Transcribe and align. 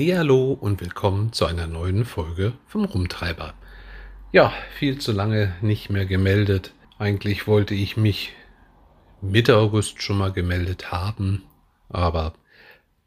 Hallihallo 0.00 0.52
und 0.52 0.80
willkommen 0.80 1.34
zu 1.34 1.44
einer 1.44 1.66
neuen 1.66 2.06
Folge 2.06 2.54
vom 2.66 2.86
Rumtreiber. 2.86 3.52
Ja, 4.32 4.50
viel 4.78 4.98
zu 4.98 5.12
lange 5.12 5.54
nicht 5.60 5.90
mehr 5.90 6.06
gemeldet. 6.06 6.72
Eigentlich 6.98 7.46
wollte 7.46 7.74
ich 7.74 7.98
mich 7.98 8.32
Mitte 9.20 9.58
August 9.58 10.00
schon 10.00 10.16
mal 10.16 10.32
gemeldet 10.32 10.90
haben, 10.90 11.42
aber 11.90 12.32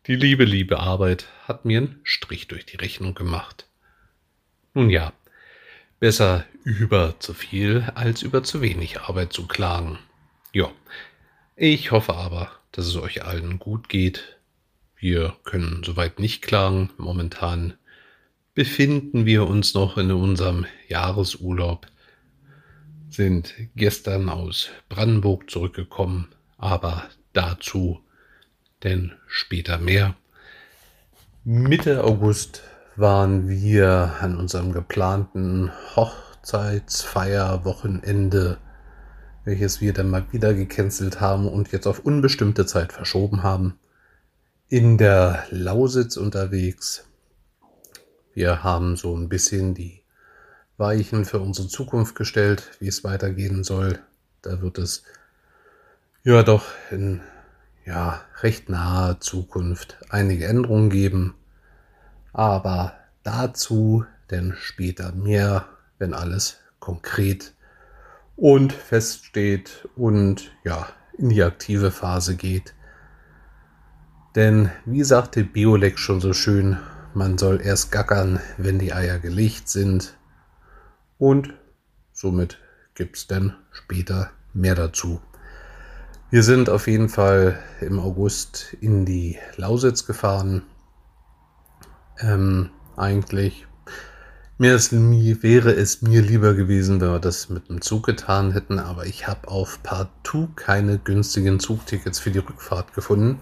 die 0.06 0.16
liebe, 0.16 0.44
liebe 0.46 0.82
Arbeit 0.82 1.26
hat 1.48 1.66
mir 1.66 1.80
einen 1.80 2.00
Strich 2.04 2.48
durch 2.48 2.68
die 2.68 2.78
Rechnung 2.78 3.16
gemacht. 3.16 3.66
Nun 4.76 4.92
ja, 4.92 5.14
besser 6.00 6.46
über 6.64 7.16
zu 7.18 7.34
viel 7.34 7.92
als 7.96 8.22
über 8.22 8.44
zu 8.44 8.62
wenig 8.62 9.02
Arbeit 9.02 9.34
zu 9.34 9.48
klagen. 9.48 9.98
Ja, 10.52 10.70
ich 11.56 11.90
hoffe 11.90 12.14
aber, 12.14 12.52
dass 12.72 12.86
es 12.86 12.98
euch 12.98 13.26
allen 13.26 13.58
gut 13.58 13.90
geht 13.90 14.38
wir 15.04 15.36
können 15.44 15.84
soweit 15.86 16.18
nicht 16.18 16.42
klagen. 16.42 16.90
Momentan 16.98 17.76
befinden 18.56 19.26
wir 19.26 19.46
uns 19.46 19.74
noch 19.74 19.98
in 19.98 20.10
unserem 20.12 20.66
Jahresurlaub, 20.88 21.88
sind 23.10 23.54
gestern 23.76 24.30
aus 24.30 24.70
Brandenburg 24.88 25.50
zurückgekommen, 25.50 26.30
aber 26.58 27.10
dazu 27.34 28.00
denn 28.84 29.12
später 29.28 29.78
mehr. 29.78 30.16
Mitte 31.44 32.06
August 32.06 32.64
waren 32.96 33.50
wir 33.50 34.16
an 34.22 34.38
unserem 34.38 34.72
geplanten 34.72 35.70
Hochzeitsfeierwochenende, 35.98 38.58
welches 39.44 39.82
wir 39.82 39.92
dann 39.92 40.10
mal 40.10 40.24
wieder 40.32 40.54
gecancelt 40.54 41.20
haben 41.20 41.50
und 41.50 41.74
jetzt 41.74 41.88
auf 41.88 42.00
unbestimmte 42.00 42.66
Zeit 42.66 42.94
verschoben 42.94 43.44
haben 43.44 43.78
in 44.74 44.98
der 44.98 45.46
Lausitz 45.52 46.18
unterwegs. 46.18 47.06
Wir 48.34 48.64
haben 48.64 48.96
so 48.96 49.16
ein 49.16 49.30
bisschen 49.30 49.76
die 49.76 50.02
Weichen 50.78 51.26
für 51.26 51.38
unsere 51.38 51.68
Zukunft 51.68 52.16
gestellt, 52.16 52.72
wie 52.80 52.88
es 52.88 53.04
weitergehen 53.04 53.64
soll. 53.64 54.00
Da 54.42 54.64
wird 54.64 54.80
es 54.80 55.04
ja 56.24 56.42
doch 56.42 56.66
in 56.90 57.22
ja, 57.86 58.26
recht 58.42 58.68
naher 58.68 59.20
Zukunft 59.20 60.00
einige 60.10 60.48
Änderungen 60.48 60.90
geben. 60.90 61.36
Aber 62.32 62.96
dazu 63.22 64.06
denn 64.32 64.56
später 64.58 65.12
mehr, 65.12 65.68
wenn 66.00 66.16
alles 66.16 66.58
konkret 66.80 67.54
und 68.36 68.74
feststeht 68.74 69.88
und 69.96 70.52
ja, 70.64 70.88
in 71.16 71.30
die 71.30 71.44
aktive 71.44 71.92
Phase 71.92 72.36
geht. 72.36 72.74
Denn 74.36 74.72
wie 74.86 75.04
sagte 75.04 75.44
Biolek 75.44 76.00
schon 76.00 76.20
so 76.20 76.34
schön, 76.34 76.80
man 77.14 77.38
soll 77.38 77.62
erst 77.62 77.92
gackern, 77.92 78.40
wenn 78.58 78.80
die 78.80 78.94
Eier 78.94 79.20
gelegt 79.20 79.70
sind. 79.70 80.18
Und 81.20 81.54
somit 82.12 82.58
gibt 82.96 83.18
es 83.18 83.28
dann 83.28 83.56
später 83.72 84.32
mehr 84.54 84.76
dazu. 84.76 85.22
Wir 86.32 86.42
sind 86.42 86.70
auf 86.70 86.88
jeden 86.88 87.10
Fall 87.10 87.60
im 87.80 88.00
August 88.00 88.76
in 88.82 89.06
die 89.06 89.38
Lausitz 89.56 90.08
gefahren. 90.08 90.64
Ähm, 92.20 92.72
eigentlich 92.96 93.68
mir 94.58 94.76
ist, 94.76 94.92
mir, 94.92 95.44
wäre 95.44 95.74
es 95.74 96.02
mir 96.02 96.22
lieber 96.22 96.54
gewesen, 96.54 97.02
wenn 97.02 97.12
wir 97.12 97.20
das 97.20 97.50
mit 97.50 97.70
dem 97.70 97.82
Zug 97.82 98.06
getan 98.06 98.52
hätten, 98.52 98.80
aber 98.80 99.06
ich 99.06 99.28
habe 99.28 99.48
auf 99.48 99.82
partout 99.84 100.50
keine 100.56 101.00
günstigen 101.00 101.60
Zugtickets 101.60 102.20
für 102.20 102.32
die 102.32 102.40
Rückfahrt 102.40 102.94
gefunden. 102.94 103.40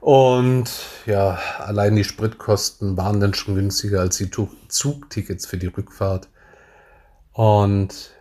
Und 0.00 0.70
ja, 1.06 1.38
allein 1.58 1.96
die 1.96 2.04
Spritkosten 2.04 2.96
waren 2.96 3.20
dann 3.20 3.34
schon 3.34 3.54
günstiger 3.54 4.00
als 4.00 4.18
die 4.18 4.30
Zugtickets 4.68 5.46
für 5.46 5.58
die 5.58 5.66
Rückfahrt. 5.66 6.28
Und 7.32 8.12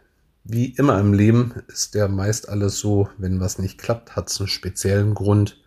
wie 0.43 0.75
immer 0.75 0.99
im 0.99 1.13
Leben 1.13 1.63
ist 1.67 1.95
ja 1.95 2.07
meist 2.07 2.49
alles 2.49 2.79
so, 2.79 3.09
wenn 3.17 3.39
was 3.39 3.59
nicht 3.59 3.77
klappt, 3.79 4.15
hat 4.15 4.29
es 4.29 4.39
einen 4.39 4.47
speziellen 4.47 5.13
Grund. 5.13 5.61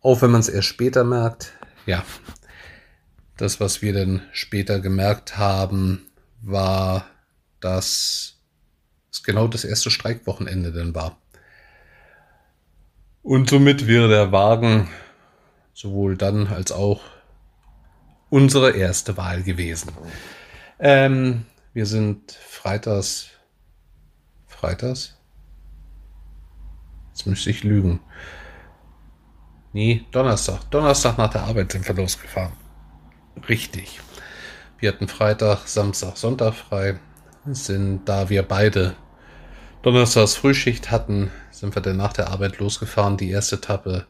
Auch 0.00 0.22
wenn 0.22 0.30
man 0.30 0.40
es 0.40 0.48
erst 0.48 0.68
später 0.68 1.04
merkt. 1.04 1.52
Ja, 1.86 2.04
das, 3.36 3.60
was 3.60 3.82
wir 3.82 3.92
dann 3.92 4.22
später 4.32 4.80
gemerkt 4.80 5.36
haben, 5.36 6.06
war, 6.42 7.06
dass 7.60 8.36
es 9.10 9.22
genau 9.22 9.48
das 9.48 9.64
erste 9.64 9.90
Streikwochenende 9.90 10.72
dann 10.72 10.94
war. 10.94 11.18
Und 13.22 13.48
somit 13.48 13.86
wäre 13.86 14.08
der 14.08 14.32
Wagen 14.32 14.88
sowohl 15.74 16.16
dann 16.16 16.46
als 16.46 16.72
auch 16.72 17.02
unsere 18.30 18.72
erste 18.72 19.16
Wahl 19.16 19.42
gewesen. 19.42 19.92
Ähm, 20.78 21.44
wir 21.72 21.86
sind 21.86 22.32
freitags, 22.32 23.28
freitags? 24.46 25.16
Jetzt 27.10 27.26
müsste 27.26 27.50
ich 27.50 27.62
lügen. 27.64 28.00
Nee, 29.72 30.04
Donnerstag. 30.12 30.70
Donnerstag 30.70 31.18
nach 31.18 31.30
der 31.30 31.42
Arbeit 31.42 31.72
sind 31.72 31.86
wir 31.86 31.94
losgefahren. 31.94 32.52
Richtig. 33.48 34.00
Wir 34.78 34.92
hatten 34.92 35.08
Freitag, 35.08 35.66
Samstag, 35.66 36.16
Sonntag 36.16 36.54
frei. 36.54 36.98
Sind, 37.46 38.08
da 38.08 38.30
wir 38.30 38.42
beide 38.42 38.94
Donnerstags 39.82 40.34
Frühschicht 40.34 40.90
hatten, 40.90 41.30
sind 41.50 41.74
wir 41.74 41.82
dann 41.82 41.96
nach 41.96 42.12
der 42.12 42.28
Arbeit 42.28 42.58
losgefahren. 42.58 43.16
Die 43.16 43.30
erste 43.30 43.56
Etappe 43.56 44.06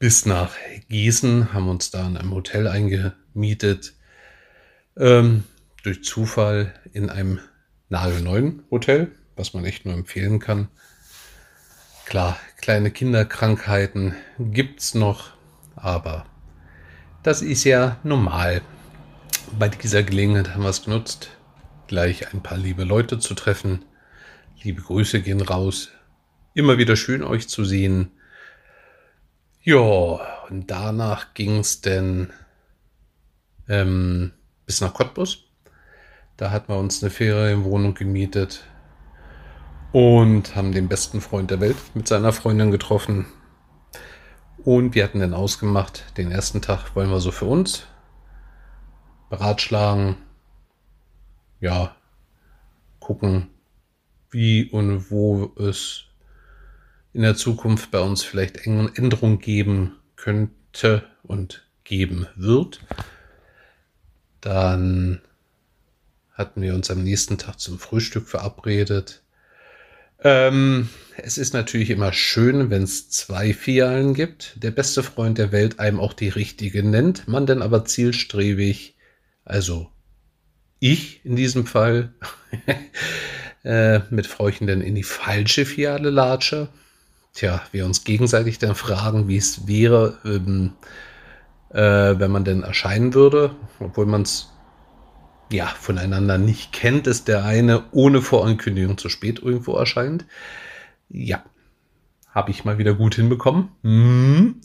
bis 0.00 0.24
nach 0.24 0.54
Gießen, 0.88 1.52
haben 1.52 1.68
uns 1.68 1.90
da 1.90 2.06
in 2.06 2.16
einem 2.16 2.32
Hotel 2.32 2.66
eingemietet. 2.66 3.92
Ähm, 4.96 5.44
durch 5.82 6.02
Zufall 6.02 6.74
in 6.92 7.10
einem 7.10 7.38
nagelneuen 7.90 8.62
Hotel, 8.70 9.12
was 9.36 9.52
man 9.52 9.64
echt 9.66 9.84
nur 9.84 9.94
empfehlen 9.94 10.38
kann. 10.38 10.68
Klar, 12.06 12.38
kleine 12.56 12.90
Kinderkrankheiten 12.90 14.14
gibt's 14.38 14.94
noch, 14.94 15.32
aber 15.76 16.24
das 17.22 17.42
ist 17.42 17.64
ja 17.64 17.98
normal. 18.02 18.62
Bei 19.58 19.68
dieser 19.68 20.02
Gelegenheit 20.02 20.54
haben 20.54 20.62
wir 20.62 20.70
es 20.70 20.82
genutzt, 20.82 21.30
gleich 21.88 22.32
ein 22.32 22.42
paar 22.42 22.56
liebe 22.58 22.84
Leute 22.84 23.18
zu 23.18 23.34
treffen. 23.34 23.84
Liebe 24.62 24.80
Grüße 24.80 25.20
gehen 25.20 25.42
raus. 25.42 25.90
Immer 26.54 26.78
wieder 26.78 26.96
schön 26.96 27.22
euch 27.22 27.48
zu 27.48 27.66
sehen. 27.66 28.12
Ja, 29.62 29.76
und 30.48 30.70
danach 30.70 31.34
ging 31.34 31.58
es 31.58 31.82
denn 31.82 32.32
ähm, 33.68 34.32
bis 34.64 34.80
nach 34.80 34.94
Cottbus. 34.94 35.44
Da 36.38 36.50
hatten 36.50 36.72
wir 36.72 36.78
uns 36.78 37.02
eine 37.02 37.10
Ferienwohnung 37.10 37.92
gemietet 37.92 38.64
und 39.92 40.56
haben 40.56 40.72
den 40.72 40.88
besten 40.88 41.20
Freund 41.20 41.50
der 41.50 41.60
Welt 41.60 41.76
mit 41.92 42.08
seiner 42.08 42.32
Freundin 42.32 42.70
getroffen. 42.70 43.26
Und 44.64 44.94
wir 44.94 45.04
hatten 45.04 45.20
dann 45.20 45.34
ausgemacht, 45.34 46.16
den 46.16 46.30
ersten 46.30 46.62
Tag 46.62 46.96
wollen 46.96 47.10
wir 47.10 47.20
so 47.20 47.30
für 47.30 47.46
uns 47.46 47.86
beratschlagen, 49.28 50.16
ja, 51.60 51.94
gucken, 52.98 53.48
wie 54.30 54.70
und 54.70 55.10
wo 55.10 55.52
es 55.56 56.09
in 57.12 57.22
der 57.22 57.34
Zukunft 57.34 57.90
bei 57.90 58.00
uns 58.00 58.22
vielleicht 58.22 58.66
Änderungen 58.66 59.40
geben 59.40 59.96
könnte 60.16 61.04
und 61.22 61.66
geben 61.84 62.26
wird. 62.36 62.80
Dann 64.40 65.20
hatten 66.32 66.62
wir 66.62 66.74
uns 66.74 66.90
am 66.90 67.02
nächsten 67.02 67.36
Tag 67.36 67.58
zum 67.58 67.78
Frühstück 67.78 68.28
verabredet. 68.28 69.22
Ähm, 70.22 70.88
es 71.16 71.38
ist 71.38 71.54
natürlich 71.54 71.90
immer 71.90 72.12
schön, 72.12 72.70
wenn 72.70 72.82
es 72.82 73.10
zwei 73.10 73.52
Filialen 73.52 74.14
gibt. 74.14 74.62
Der 74.62 74.70
beste 74.70 75.02
Freund 75.02 75.38
der 75.38 75.52
Welt 75.52 75.80
einem 75.80 75.98
auch 75.98 76.12
die 76.12 76.28
richtige 76.28 76.82
nennt, 76.82 77.26
man 77.26 77.46
dann 77.46 77.62
aber 77.62 77.84
zielstrebig, 77.84 78.96
also 79.44 79.90
ich 80.78 81.24
in 81.24 81.36
diesem 81.36 81.66
Fall, 81.66 82.14
äh, 83.64 84.00
mit 84.10 84.26
Frauchen 84.26 84.66
dann 84.66 84.80
in 84.80 84.94
die 84.94 85.02
falsche 85.02 85.66
Filiale 85.66 86.10
latsche 86.10 86.68
tja, 87.32 87.62
wir 87.72 87.84
uns 87.84 88.04
gegenseitig 88.04 88.58
dann 88.58 88.74
fragen, 88.74 89.28
wie 89.28 89.36
es 89.36 89.66
wäre, 89.66 90.18
ähm, 90.24 90.72
äh, 91.70 92.18
wenn 92.18 92.30
man 92.30 92.44
denn 92.44 92.62
erscheinen 92.62 93.14
würde, 93.14 93.54
obwohl 93.78 94.06
man 94.06 94.22
es 94.22 94.48
ja 95.52 95.66
voneinander 95.66 96.38
nicht 96.38 96.72
kennt, 96.72 97.06
ist 97.06 97.28
der 97.28 97.44
eine 97.44 97.84
ohne 97.92 98.22
Vorankündigung 98.22 98.98
zu 98.98 99.08
spät 99.08 99.40
irgendwo 99.40 99.74
erscheint. 99.74 100.26
Ja, 101.08 101.42
habe 102.32 102.50
ich 102.50 102.64
mal 102.64 102.78
wieder 102.78 102.94
gut 102.94 103.16
hinbekommen. 103.16 103.68
Mhm. 103.82 104.60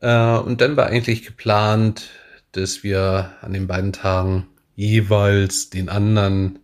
Äh, 0.00 0.36
und 0.38 0.60
dann 0.60 0.76
war 0.76 0.86
eigentlich 0.86 1.24
geplant, 1.24 2.10
dass 2.52 2.82
wir 2.82 3.32
an 3.40 3.52
den 3.52 3.66
beiden 3.66 3.92
Tagen 3.92 4.46
jeweils 4.74 5.70
den 5.70 5.88
anderen 5.88 6.58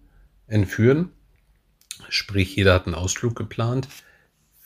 entführen. 0.46 1.10
Sprich, 2.08 2.54
jeder 2.56 2.74
hat 2.74 2.86
einen 2.86 2.94
Ausflug 2.94 3.34
geplant. 3.34 3.88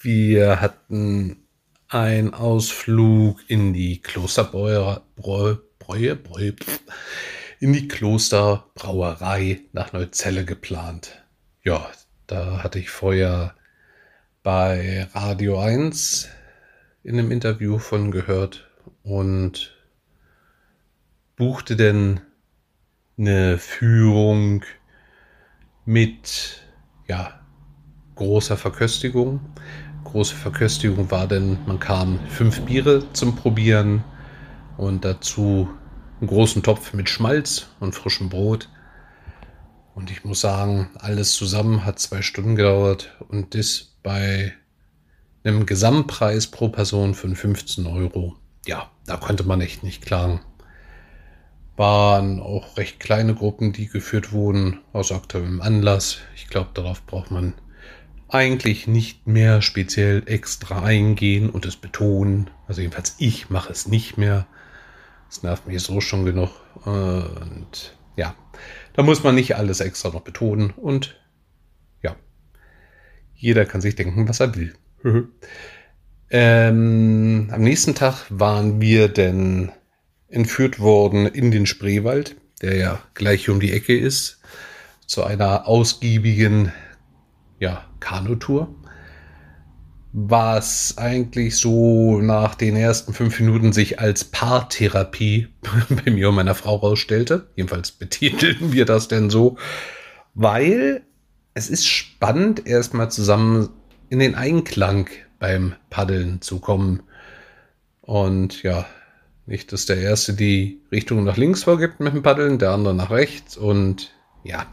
Wir 0.07 0.61
hatten 0.61 1.49
einen 1.89 2.33
Ausflug 2.33 3.41
in 3.49 3.73
die 3.73 4.01
Klosterbräuerei 4.01 5.01
Bräue, 5.17 6.15
Bräue, 6.15 6.55
in 7.59 7.73
die 7.73 7.89
Klosterbrauerei 7.89 9.63
nach 9.73 9.93
Neuzelle 9.93 10.45
geplant. 10.45 11.25
Ja, 11.65 11.91
da 12.29 12.63
hatte 12.63 12.79
ich 12.79 12.89
vorher 12.89 13.57
bei 14.45 15.09
Radio 15.13 15.59
1 15.59 16.29
in 17.03 17.19
einem 17.19 17.33
Interview 17.33 17.81
von 17.81 18.13
gehört 18.13 18.71
und 19.03 19.77
buchte 21.35 21.75
denn 21.75 22.21
eine 23.19 23.59
Führung 23.59 24.63
mit 25.85 26.63
ja, 27.09 27.41
großer 28.15 28.57
Verköstigung. 28.57 29.41
Große 30.07 30.37
Verköstigung 30.37 31.11
war 31.11 31.27
denn, 31.27 31.59
man 31.67 31.81
kam 31.81 32.21
fünf 32.29 32.61
Biere 32.61 33.13
zum 33.13 33.35
Probieren 33.35 34.05
und 34.77 35.05
dazu 35.05 35.69
einen 36.21 36.29
großen 36.29 36.63
Topf 36.63 36.93
mit 36.93 37.11
Schmalz 37.11 37.67
und 37.81 37.93
frischem 37.93 38.29
Brot. 38.29 38.71
Und 39.97 40.13
ich 40.13 40.25
muss 40.25 40.41
sagen, 40.41 40.91
alles 41.01 41.35
zusammen 41.35 41.85
hat 41.85 41.99
zwei 41.99 42.23
Stunden 42.23 42.55
gedauert 42.55 43.17
und 43.29 43.57
das 43.57 43.97
bei 44.05 44.53
einem 45.43 45.67
Gesamtpreis 45.67 46.47
pro 46.47 46.69
Person 46.69 47.15
von 47.15 47.35
15 47.35 47.87
Euro. 47.89 48.37
Ja, 48.65 48.89
da 49.07 49.17
konnte 49.17 49.43
man 49.43 49.61
echt 49.61 49.83
nicht 49.83 50.07
klagen. 50.07 50.41
Waren 51.77 52.39
auch 52.39 52.77
recht 52.77 53.01
kleine 53.01 53.35
Gruppen, 53.35 53.73
die 53.73 53.89
geführt 53.89 54.33
wurden, 54.33 54.79
aus 54.93 55.11
aktuellem 55.11 55.61
Anlass. 55.61 56.19
Ich 56.37 56.47
glaube, 56.47 56.71
darauf 56.75 57.05
braucht 57.07 57.33
man 57.33 57.55
eigentlich 58.29 58.87
nicht 58.87 59.27
mehr 59.27 59.63
speziell 59.63 60.23
extra 60.27 60.83
eingehen 60.83 61.51
und 61.51 61.65
es 61.67 61.77
betonen. 61.77 62.51
Also 62.67 62.81
jedenfalls 62.81 63.17
ich 63.19 63.51
mache 63.51 63.73
es 63.73 63.87
nicht 63.87 64.19
mehr. 64.19 64.47
Das 65.29 65.43
nervt 65.43 65.67
mich 65.67 65.83
so 65.83 66.01
schon 66.01 66.25
genug. 66.25 66.51
Und 66.85 67.97
ja, 68.17 68.35
da 68.95 69.03
muss 69.03 69.23
man 69.23 69.35
nicht 69.35 69.57
alles 69.57 69.81
extra 69.81 70.11
noch 70.11 70.23
betonen. 70.23 70.71
Und 70.71 71.21
ja, 72.03 72.17
jeder 73.35 73.65
kann 73.65 73.81
sich 73.81 73.95
denken, 73.95 74.29
was 74.29 74.41
er 74.41 74.55
will. 74.55 74.75
ähm, 76.31 77.49
am 77.53 77.61
nächsten 77.61 77.95
Tag 77.95 78.27
waren 78.29 78.81
wir 78.81 79.09
denn 79.09 79.71
entführt 80.29 80.81
worden 80.81 81.27
in 81.27 81.53
den 81.53 81.67
Spreewald, 81.67 82.37
der 82.61 82.77
ja 82.77 83.03
gleich 83.15 83.49
um 83.49 83.61
die 83.61 83.73
Ecke 83.73 83.97
ist, 83.97 84.41
zu 85.07 85.23
einer 85.23 85.69
ausgiebigen 85.69 86.73
ja, 87.59 87.85
Kanutour 88.07 88.69
was 90.19 90.97
eigentlich 90.97 91.59
so 91.59 92.23
nach 92.23 92.55
den 92.55 92.75
ersten 92.75 93.13
fünf 93.13 93.39
Minuten 93.39 93.75
sich 93.75 94.01
als 94.01 94.25
Paartherapie 94.25 95.49
bei 95.91 96.11
mir 96.11 96.31
und 96.31 96.37
meiner 96.37 96.55
Frau 96.55 96.77
rausstellte. 96.77 97.51
Jedenfalls 97.55 97.93
betitelten 97.93 98.73
wir 98.73 98.87
das 98.87 99.09
denn 99.09 99.29
so, 99.29 99.59
weil 100.33 101.03
es 101.53 101.69
ist 101.69 101.87
spannend, 101.87 102.67
erstmal 102.67 103.11
zusammen 103.11 103.69
in 104.09 104.19
den 104.19 104.35
Einklang 104.35 105.11
beim 105.39 105.75
Paddeln 105.91 106.41
zu 106.41 106.61
kommen. 106.61 107.03
Und 108.01 108.63
ja, 108.63 108.87
nicht, 109.45 109.71
dass 109.71 109.85
der 109.85 109.99
Erste 109.99 110.33
die 110.33 110.81
Richtung 110.91 111.25
nach 111.25 111.37
links 111.37 111.65
vorgibt 111.65 112.01
mit 112.01 112.15
dem 112.15 112.23
Paddeln, 112.23 112.59
der 112.59 112.71
andere 112.71 112.95
nach 112.95 113.11
rechts. 113.11 113.59
Und 113.59 114.15
ja, 114.45 114.65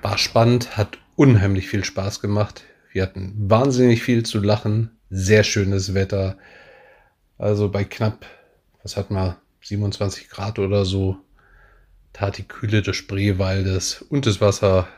war 0.00 0.16
spannend, 0.16 0.78
hat 0.78 0.96
unheimlich 1.16 1.68
viel 1.68 1.84
Spaß 1.84 2.20
gemacht. 2.20 2.62
Wir 2.92 3.02
hatten 3.02 3.34
wahnsinnig 3.36 4.02
viel 4.02 4.24
zu 4.24 4.40
lachen, 4.40 4.90
sehr 5.10 5.42
schönes 5.42 5.94
Wetter. 5.94 6.38
Also 7.38 7.70
bei 7.70 7.84
knapp, 7.84 8.26
was 8.82 8.96
hat 8.96 9.10
man, 9.10 9.36
27 9.62 10.28
Grad 10.28 10.58
oder 10.58 10.84
so, 10.84 11.16
tat 12.12 12.38
die 12.38 12.44
Kühle 12.44 12.82
des 12.82 12.96
Spreewaldes 12.96 14.02
und 14.02 14.26
das 14.26 14.40
Wasser 14.40 14.88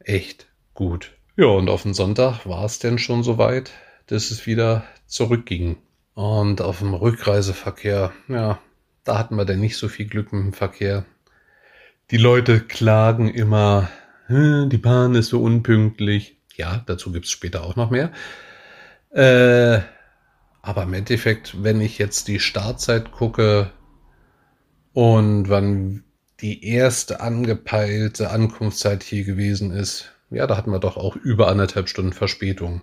echt 0.00 0.46
gut. 0.74 1.12
Ja, 1.36 1.46
und 1.46 1.68
auf 1.68 1.82
den 1.82 1.94
Sonntag 1.94 2.46
war 2.46 2.64
es 2.64 2.78
denn 2.78 2.98
schon 2.98 3.22
soweit, 3.22 3.70
dass 4.06 4.30
es 4.30 4.46
wieder 4.46 4.84
zurückging. 5.06 5.76
Und 6.14 6.62
auf 6.62 6.78
dem 6.78 6.94
Rückreiseverkehr, 6.94 8.12
ja, 8.28 8.58
da 9.04 9.18
hatten 9.18 9.36
wir 9.36 9.44
denn 9.44 9.60
nicht 9.60 9.76
so 9.76 9.88
viel 9.88 10.06
Glück 10.06 10.32
mit 10.32 10.42
dem 10.42 10.52
Verkehr. 10.54 11.04
Die 12.10 12.16
Leute 12.16 12.60
klagen 12.60 13.28
immer, 13.28 13.90
die 14.28 14.78
Bahn 14.78 15.14
ist 15.14 15.28
so 15.28 15.42
unpünktlich. 15.42 16.36
Ja, 16.56 16.82
dazu 16.86 17.12
gibt 17.12 17.26
es 17.26 17.30
später 17.30 17.62
auch 17.64 17.76
noch 17.76 17.90
mehr. 17.90 18.10
Äh, 19.10 19.80
aber 20.62 20.82
im 20.82 20.94
Endeffekt, 20.94 21.62
wenn 21.62 21.80
ich 21.80 21.98
jetzt 21.98 22.28
die 22.28 22.40
Startzeit 22.40 23.12
gucke 23.12 23.70
und 24.92 25.48
wann 25.48 26.04
die 26.40 26.64
erste 26.64 27.20
angepeilte 27.20 28.30
Ankunftszeit 28.30 29.02
hier 29.02 29.24
gewesen 29.24 29.70
ist, 29.70 30.12
ja, 30.30 30.46
da 30.46 30.56
hatten 30.56 30.72
wir 30.72 30.80
doch 30.80 30.96
auch 30.96 31.16
über 31.16 31.48
anderthalb 31.48 31.88
Stunden 31.88 32.12
Verspätung. 32.12 32.82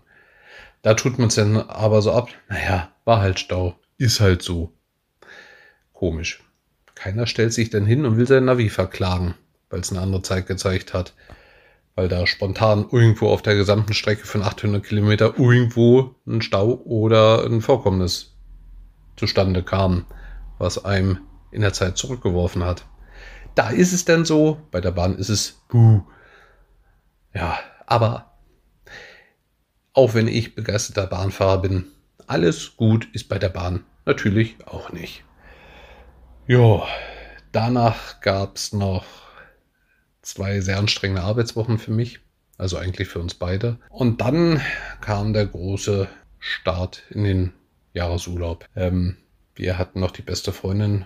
Da 0.82 0.94
tut 0.94 1.20
man 1.20 1.28
es 1.28 1.36
dann 1.36 1.58
aber 1.58 2.02
so 2.02 2.14
ab, 2.14 2.30
naja, 2.50 2.92
war 3.06 3.20
halt 3.20 3.40
Stau, 3.40 3.78
ist 3.98 4.20
halt 4.20 4.42
so. 4.42 4.74
Komisch. 5.92 6.42
Keiner 6.96 7.28
stellt 7.28 7.54
sich 7.54 7.70
denn 7.70 7.86
hin 7.86 8.06
und 8.06 8.18
will 8.18 8.28
sein 8.28 8.46
Navi 8.46 8.70
verklagen, 8.70 9.36
weil 9.74 9.82
es 9.82 9.92
eine 9.92 10.02
andere 10.02 10.22
Zeit 10.22 10.48
gezeigt 10.48 10.94
hat 10.94 11.14
weil 11.96 12.08
da 12.08 12.26
spontan 12.26 12.88
irgendwo 12.92 13.30
auf 13.30 13.42
der 13.42 13.56
gesamten 13.56 13.94
Strecke 13.94 14.26
von 14.26 14.42
800 14.42 14.84
Kilometer 14.84 15.38
irgendwo 15.38 16.16
ein 16.26 16.42
Stau 16.42 16.82
oder 16.86 17.46
ein 17.46 17.62
Vorkommnis 17.62 18.36
zustande 19.16 19.64
kam, 19.64 20.06
was 20.58 20.84
einem 20.84 21.20
in 21.52 21.62
der 21.62 21.74
Zeit 21.74 21.98
zurückgeworfen 21.98 22.64
hat. 22.64 22.86
Da 23.54 23.70
ist 23.70 23.94
es 23.94 24.06
denn 24.06 24.26
so, 24.26 24.60
bei 24.72 24.82
der 24.82 24.92
Bahn 24.92 25.16
ist 25.18 25.30
es 25.30 25.62
buh. 25.70 26.02
Ja, 27.36 27.60
aber 27.86 28.34
auch 29.94 30.16
wenn 30.16 30.28
ich 30.28 30.56
begeisterter 30.56 31.06
Bahnfahrer 31.06 31.60
bin, 31.60 31.86
alles 32.26 32.76
gut 32.76 33.08
ist 33.14 33.30
bei 33.30 33.38
der 33.38 33.50
Bahn 33.50 33.84
natürlich 34.06 34.56
auch 34.66 34.92
nicht. 34.92 35.24
Ja, 36.48 36.84
danach 37.52 38.20
gab 38.22 38.56
es 38.56 38.74
noch 38.74 39.06
zwei 40.24 40.60
sehr 40.62 40.80
anstrengende 40.80 41.22
Arbeitswochen 41.22 41.78
für 41.78 41.92
mich, 41.92 42.20
also 42.58 42.78
eigentlich 42.78 43.08
für 43.08 43.20
uns 43.20 43.36
beide. 43.36 43.78
Und 43.90 44.22
dann 44.22 44.62
kam 45.02 45.34
der 45.34 45.46
große 45.46 46.08
Start 46.40 47.04
in 47.12 47.24
den 47.24 47.54
Jahresurlaub. 47.94 48.68
Ähm, 48.76 49.18
wir 49.56 49.78
hatten 49.78 50.00
noch 50.00 50.12
die 50.12 50.24
beste 50.24 50.52
Freundin 50.52 51.06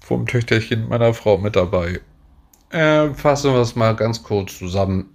vom 0.00 0.26
Töchterchen 0.26 0.88
meiner 0.88 1.12
Frau 1.12 1.38
mit 1.38 1.56
dabei. 1.56 2.00
Äh, 2.70 3.12
fassen 3.14 3.52
wir 3.52 3.60
es 3.60 3.74
mal 3.74 3.96
ganz 3.96 4.22
kurz 4.22 4.58
zusammen. 4.58 5.14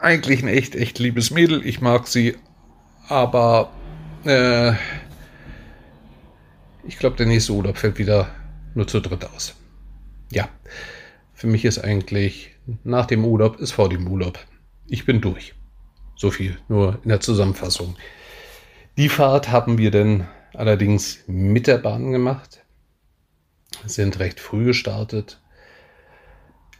Eigentlich 0.00 0.42
ein 0.42 0.48
echt, 0.48 0.74
echt 0.74 0.98
liebes 0.98 1.30
Mädel. 1.30 1.64
Ich 1.66 1.80
mag 1.80 2.06
sie. 2.06 2.36
Aber 3.08 3.70
äh, 4.24 4.72
ich 6.84 6.98
glaube, 6.98 7.16
der 7.16 7.26
nächste 7.26 7.52
Urlaub 7.52 7.78
fällt 7.78 7.98
wieder 7.98 8.28
nur 8.74 8.86
zu 8.86 9.00
dritt 9.00 9.24
aus. 9.24 9.54
Ja. 10.30 10.48
Für 11.34 11.48
mich 11.48 11.64
ist 11.64 11.78
eigentlich 11.78 12.54
nach 12.84 13.06
dem 13.06 13.24
Urlaub 13.24 13.58
ist 13.58 13.72
vor 13.72 13.88
dem 13.88 14.06
Urlaub. 14.06 14.38
Ich 14.86 15.04
bin 15.04 15.20
durch. 15.20 15.54
So 16.16 16.30
viel 16.30 16.56
nur 16.68 17.00
in 17.02 17.08
der 17.08 17.20
Zusammenfassung. 17.20 17.96
Die 18.96 19.08
Fahrt 19.08 19.50
haben 19.50 19.76
wir 19.76 19.90
dann 19.90 20.28
allerdings 20.54 21.24
mit 21.26 21.66
der 21.66 21.78
Bahn 21.78 22.12
gemacht. 22.12 22.64
Sind 23.84 24.20
recht 24.20 24.38
früh 24.38 24.66
gestartet. 24.66 25.40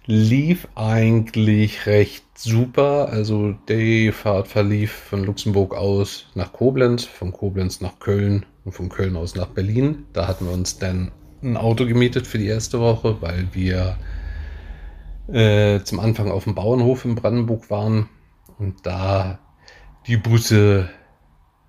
Lief 0.06 0.68
eigentlich 0.76 1.86
recht 1.86 2.24
super. 2.38 3.08
Also 3.08 3.56
die 3.68 4.12
Fahrt 4.12 4.46
verlief 4.46 4.92
von 4.92 5.24
Luxemburg 5.24 5.74
aus 5.74 6.26
nach 6.34 6.52
Koblenz, 6.52 7.04
von 7.04 7.32
Koblenz 7.32 7.80
nach 7.80 7.98
Köln 7.98 8.46
und 8.64 8.72
von 8.72 8.88
Köln 8.88 9.16
aus 9.16 9.34
nach 9.34 9.48
Berlin. 9.48 10.04
Da 10.12 10.28
hatten 10.28 10.46
wir 10.46 10.52
uns 10.52 10.78
dann 10.78 11.10
ein 11.42 11.56
Auto 11.56 11.86
gemietet 11.86 12.28
für 12.28 12.38
die 12.38 12.46
erste 12.46 12.78
Woche, 12.78 13.20
weil 13.20 13.48
wir 13.52 13.98
äh, 15.28 15.80
zum 15.82 16.00
Anfang 16.00 16.30
auf 16.30 16.44
dem 16.44 16.54
Bauernhof 16.54 17.04
in 17.04 17.14
Brandenburg 17.14 17.70
waren 17.70 18.08
und 18.58 18.86
da 18.86 19.38
die 20.06 20.16
Busse 20.16 20.90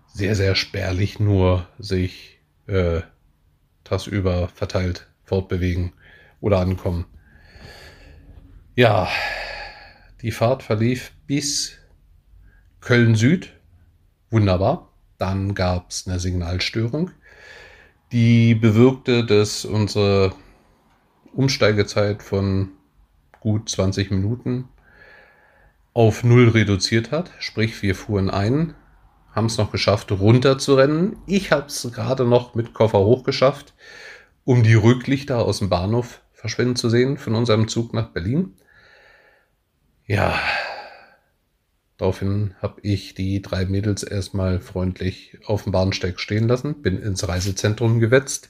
sehr, 0.08 0.36
sehr 0.36 0.56
spärlich 0.56 1.20
nur 1.20 1.68
sich 1.78 2.40
äh, 2.68 3.02
tagsüber 3.84 4.48
verteilt 4.50 5.08
fortbewegen 5.24 5.94
oder 6.42 6.60
ankommen. 6.60 7.06
Ja, 8.76 9.08
die 10.22 10.32
Fahrt 10.32 10.64
verlief 10.64 11.12
bis 11.28 11.78
Köln 12.82 13.16
Süd. 13.16 13.54
Wunderbar. 14.30 14.92
Dann 15.18 15.56
gab 15.56 15.92
es 15.92 16.08
eine 16.08 16.20
Signalstörung, 16.20 17.12
die 18.12 18.54
bewirkte, 18.54 19.26
dass 19.26 19.64
unsere 19.64 20.34
Umsteigezeit 21.34 22.22
von 22.22 22.75
gut 23.46 23.70
20 23.70 24.10
Minuten 24.10 24.70
auf 25.94 26.24
null 26.24 26.50
reduziert 26.50 27.12
hat. 27.12 27.30
Sprich, 27.38 27.80
wir 27.84 27.94
fuhren 27.94 28.32
ein, 28.32 28.74
haben 29.34 29.46
es 29.46 29.60
noch 29.60 29.72
geschafft, 29.72 30.12
runter 30.12 30.58
zu 30.58 30.74
rennen. 30.74 31.18
Ich 31.28 31.52
habe 31.52 31.68
es 31.68 31.88
gerade 31.94 32.26
noch 32.26 32.56
mit 32.56 32.74
Koffer 32.74 32.98
hochgeschafft, 32.98 33.76
um 34.46 34.64
die 34.64 34.74
Rücklichter 34.74 35.46
aus 35.46 35.60
dem 35.60 35.70
Bahnhof 35.70 36.24
verschwinden 36.34 36.76
zu 36.76 36.90
sehen 36.90 37.20
von 37.20 37.36
unserem 37.36 37.68
Zug 37.68 37.94
nach 37.94 38.08
Berlin. 38.08 38.56
Ja, 40.08 40.40
daraufhin 41.98 42.56
habe 42.64 42.82
ich 42.82 43.14
die 43.14 43.44
drei 43.44 43.66
Mädels 43.66 44.02
erstmal 44.02 44.60
freundlich 44.60 45.38
auf 45.46 45.66
dem 45.66 45.72
Bahnsteig 45.72 46.20
stehen 46.20 46.48
lassen, 46.48 46.82
bin 46.82 46.98
ins 46.98 47.28
Reisezentrum 47.28 48.00
gewetzt, 48.00 48.50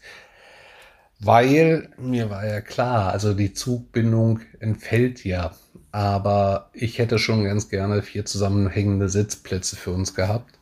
weil 1.19 1.89
mir 1.97 2.29
war 2.29 2.45
ja 2.45 2.61
klar, 2.61 3.11
also 3.11 3.33
die 3.33 3.53
Zugbindung 3.53 4.41
entfällt 4.59 5.23
ja, 5.23 5.51
aber 5.91 6.69
ich 6.73 6.99
hätte 6.99 7.19
schon 7.19 7.45
ganz 7.45 7.69
gerne 7.69 8.01
vier 8.01 8.25
zusammenhängende 8.25 9.09
Sitzplätze 9.09 9.75
für 9.75 9.91
uns 9.91 10.13
gehabt. 10.13 10.59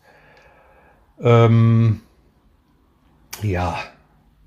Ähm, 1.20 2.02
ja, 3.42 3.80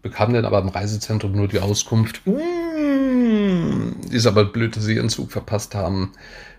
bekam 0.02 0.32
dann 0.32 0.44
aber 0.44 0.60
im 0.60 0.68
Reisezentrum 0.68 1.32
nur 1.32 1.48
die 1.48 1.58
Auskunft, 1.58 2.22
mm, 2.26 4.12
ist 4.12 4.26
aber 4.26 4.44
blöd, 4.44 4.76
dass 4.76 4.84
sie 4.84 4.94
ihren 4.94 5.08
Zug 5.08 5.32
verpasst 5.32 5.74
haben. 5.74 6.12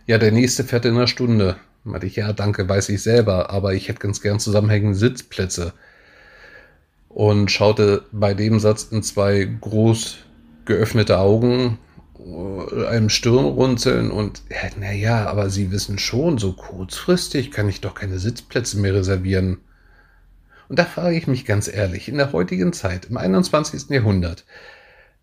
Ja, 0.06 0.18
der 0.18 0.32
nächste 0.32 0.64
fährt 0.64 0.86
in 0.86 0.96
einer 0.96 1.08
Stunde. 1.08 1.58
Meinte 1.84 2.08
ich, 2.08 2.18
ja, 2.18 2.34
danke, 2.34 2.68
weiß 2.68 2.90
ich 2.90 3.02
selber, 3.02 3.50
aber 3.50 3.74
ich 3.74 3.88
hätte 3.88 4.00
ganz 4.00 4.22
gern 4.22 4.40
zusammenhängende 4.40 4.98
Sitzplätze. 4.98 5.74
Und 7.10 7.52
schaute 7.52 8.04
bei 8.12 8.34
dem 8.34 8.60
Satz 8.60 8.84
in 8.84 9.02
zwei 9.02 9.46
groß 9.46 10.18
geöffnete 10.66 11.20
Augen, 11.20 11.80
äh, 12.20 12.86
einem 12.88 13.10
Stirnrunzeln 13.10 14.12
und, 14.12 14.44
ja, 14.50 14.70
naja, 14.80 15.26
aber 15.28 15.50
Sie 15.50 15.72
wissen 15.72 16.00
schon, 16.00 16.38
so 16.38 16.54
kurzfristig 16.54 17.52
kann 17.52 17.70
ich 17.70 17.82
doch 17.82 17.96
keine 17.96 18.20
Sitzplätze 18.20 18.78
mehr 18.78 18.94
reservieren. 18.94 19.60
Und 20.70 20.78
da 20.78 20.86
frage 20.86 21.18
ich 21.18 21.28
mich 21.28 21.46
ganz 21.46 21.68
ehrlich, 21.68 22.10
in 22.10 22.18
der 22.18 22.34
heutigen 22.34 22.74
Zeit, 22.74 23.06
im 23.06 23.18
21. 23.18 23.90
Jahrhundert, 23.90 24.46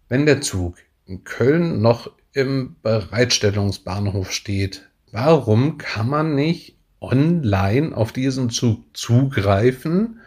wenn 0.08 0.26
der 0.26 0.40
Zug 0.40 0.76
in 1.06 1.24
Köln 1.24 1.82
noch 1.82 2.10
im 2.32 2.76
Bereitstellungsbahnhof 2.82 4.32
steht, 4.32 4.88
warum 5.12 5.78
kann 5.78 6.08
man 6.08 6.34
nicht 6.34 6.76
online 7.00 7.94
auf 7.94 8.12
diesen 8.12 8.48
Zug 8.50 8.84
zugreifen 8.94 10.20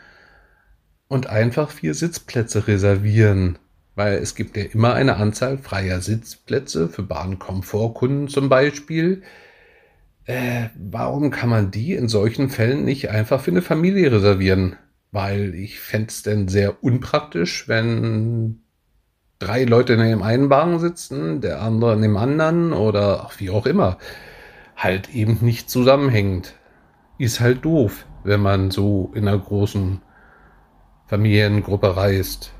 und 1.07 1.27
einfach 1.27 1.69
vier 1.69 1.93
Sitzplätze 1.93 2.67
reservieren? 2.67 3.59
Weil 3.95 4.15
es 4.17 4.35
gibt 4.35 4.57
ja 4.57 4.63
immer 4.63 4.93
eine 4.93 5.17
Anzahl 5.17 5.57
freier 5.57 6.01
Sitzplätze 6.01 6.89
für 6.89 7.03
Bahnkomfortkunden 7.03 8.27
zum 8.27 8.49
Beispiel. 8.49 9.23
Äh, 10.25 10.69
warum 10.75 11.31
kann 11.31 11.49
man 11.49 11.71
die 11.71 11.93
in 11.93 12.07
solchen 12.07 12.49
Fällen 12.49 12.85
nicht 12.85 13.09
einfach 13.09 13.41
für 13.41 13.51
eine 13.51 13.61
Familie 13.61 14.11
reservieren? 14.11 14.75
weil 15.11 15.55
ich 15.55 15.79
fände 15.79 16.07
es 16.09 16.23
denn 16.23 16.47
sehr 16.47 16.83
unpraktisch, 16.83 17.67
wenn 17.67 18.59
drei 19.39 19.63
Leute 19.63 19.93
in 19.93 19.99
dem 19.99 20.23
einen 20.23 20.49
Wagen 20.49 20.79
sitzen, 20.79 21.41
der 21.41 21.61
andere 21.61 21.93
in 21.93 22.01
dem 22.01 22.17
anderen 22.17 22.73
oder 22.73 23.25
auch 23.25 23.33
wie 23.39 23.49
auch 23.49 23.65
immer. 23.65 23.97
Halt 24.75 25.13
eben 25.13 25.39
nicht 25.41 25.69
zusammenhängend. 25.69 26.55
Ist 27.17 27.39
halt 27.39 27.65
doof, 27.65 28.05
wenn 28.23 28.41
man 28.41 28.69
so 28.69 29.11
in 29.15 29.27
einer 29.27 29.37
großen 29.37 30.01
Familiengruppe 31.07 31.95
reist. 31.95 32.51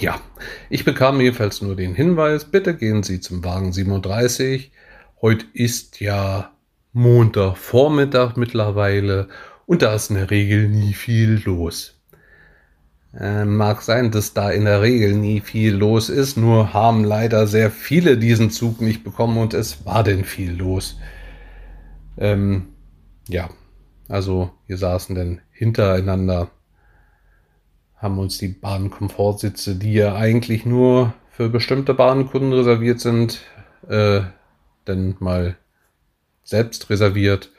Ja, 0.00 0.20
ich 0.70 0.84
bekam 0.84 1.20
jedenfalls 1.20 1.62
nur 1.62 1.74
den 1.74 1.94
Hinweis, 1.94 2.44
bitte 2.44 2.76
gehen 2.76 3.02
Sie 3.02 3.20
zum 3.20 3.42
Wagen 3.44 3.72
37. 3.72 4.70
Heute 5.20 5.46
ist 5.54 6.00
ja 6.00 6.52
Montagvormittag 6.92 8.36
mittlerweile 8.36 9.28
und 9.66 9.82
da 9.82 9.94
ist 9.94 10.10
in 10.10 10.16
der 10.16 10.30
Regel 10.30 10.68
nie 10.68 10.92
viel 10.92 11.42
los. 11.44 12.00
Äh, 13.18 13.44
mag 13.44 13.82
sein, 13.82 14.10
dass 14.10 14.34
da 14.34 14.50
in 14.50 14.66
der 14.66 14.82
Regel 14.82 15.14
nie 15.14 15.40
viel 15.40 15.74
los 15.74 16.10
ist, 16.10 16.36
nur 16.36 16.74
haben 16.74 17.02
leider 17.02 17.46
sehr 17.46 17.70
viele 17.70 18.18
diesen 18.18 18.50
Zug 18.50 18.80
nicht 18.80 19.02
bekommen 19.02 19.38
und 19.38 19.54
es 19.54 19.86
war 19.86 20.04
denn 20.04 20.24
viel 20.24 20.52
los. 20.52 20.98
Ähm, 22.18 22.68
ja, 23.28 23.48
also 24.08 24.50
wir 24.66 24.76
saßen 24.76 25.14
dann 25.14 25.40
hintereinander, 25.50 26.50
haben 28.06 28.20
uns 28.20 28.38
die 28.38 28.48
Bahnkomfortsitze, 28.48 29.74
die 29.74 29.94
ja 29.94 30.14
eigentlich 30.14 30.64
nur 30.64 31.12
für 31.28 31.48
bestimmte 31.48 31.92
Bahnkunden 31.92 32.52
reserviert 32.52 33.00
sind, 33.00 33.40
äh, 33.88 34.20
dann 34.84 35.16
mal 35.18 35.56
selbst 36.44 36.88
reserviert 36.88 37.50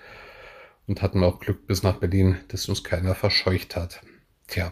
und 0.88 1.02
hatten 1.02 1.22
auch 1.22 1.42
Glück 1.42 1.68
bis 1.68 1.84
nach 1.84 1.98
Berlin, 1.98 2.38
dass 2.48 2.70
uns 2.70 2.86
keiner 2.86 3.14
verscheucht 3.14 3.76
hat. 3.76 4.00
Tja, 4.48 4.72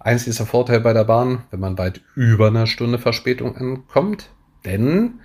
einziger 0.00 0.46
Vorteil 0.46 0.80
bei 0.80 0.92
der 0.92 1.04
Bahn, 1.04 1.44
wenn 1.52 1.60
man 1.60 1.78
weit 1.78 2.00
über 2.16 2.48
einer 2.48 2.66
Stunde 2.66 2.98
Verspätung 2.98 3.56
ankommt, 3.56 4.30
denn 4.64 5.20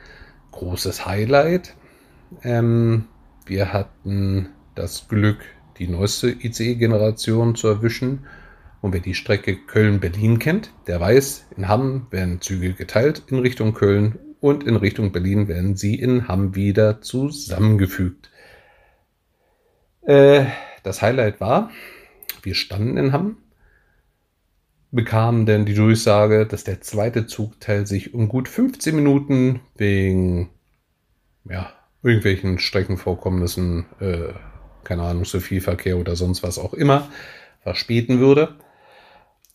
großes 0.52 1.08
Highlight, 1.08 1.74
ähm, 2.44 3.06
wir 3.48 3.74
hatten 3.74 4.50
das 4.76 5.08
Glück, 5.08 5.40
die 5.80 5.88
neueste 5.88 6.30
ICE-Generation 6.30 7.56
zu 7.56 7.68
erwischen. 7.70 8.28
Und 8.82 8.94
wer 8.94 9.00
die 9.00 9.16
Strecke 9.16 9.56
Köln-Berlin 9.56 10.40
kennt, 10.40 10.72
der 10.86 11.00
weiß, 11.00 11.48
in 11.58 11.68
Hamm 11.68 12.08
werden 12.12 12.42
Züge 12.42 12.74
geteilt 12.74 13.24
in 13.28 13.40
Richtung 13.40 13.74
Köln 13.74 14.20
und 14.40 14.64
in 14.64 14.76
Richtung 14.76 15.12
Berlin 15.12 15.48
werden 15.48 15.76
sie 15.76 15.96
in 15.96 16.28
Hamm 16.28 16.56
wieder 16.56 17.02
zusammengefügt. 17.02 18.30
Äh, 20.02 20.46
das 20.84 21.02
Highlight 21.02 21.42
war, 21.42 21.72
wir 22.44 22.56
standen 22.56 22.98
in 22.98 23.12
Hamm, 23.12 23.38
bekamen 24.92 25.46
dann 25.46 25.66
die 25.66 25.74
Durchsage, 25.74 26.46
dass 26.46 26.64
der 26.64 26.82
zweite 26.82 27.26
Zugteil 27.28 27.86
sich 27.88 28.14
um 28.14 28.30
gut 28.30 28.48
15 28.48 28.96
Minuten 28.96 29.60
wegen 29.76 30.50
ja, 31.46 31.72
irgendwelchen 32.04 32.60
Streckenvorkommnissen, 32.60 33.86
äh, 34.00 34.34
keine 34.84 35.04
Ahnung, 35.04 35.26
so 35.26 35.40
viel 35.40 35.62
Verkehr 35.62 35.98
oder 35.98 36.16
sonst 36.16 36.44
was 36.44 36.58
auch 36.58 36.74
immer, 36.74 37.10
verspäten 37.62 38.20
würde. 38.20 38.56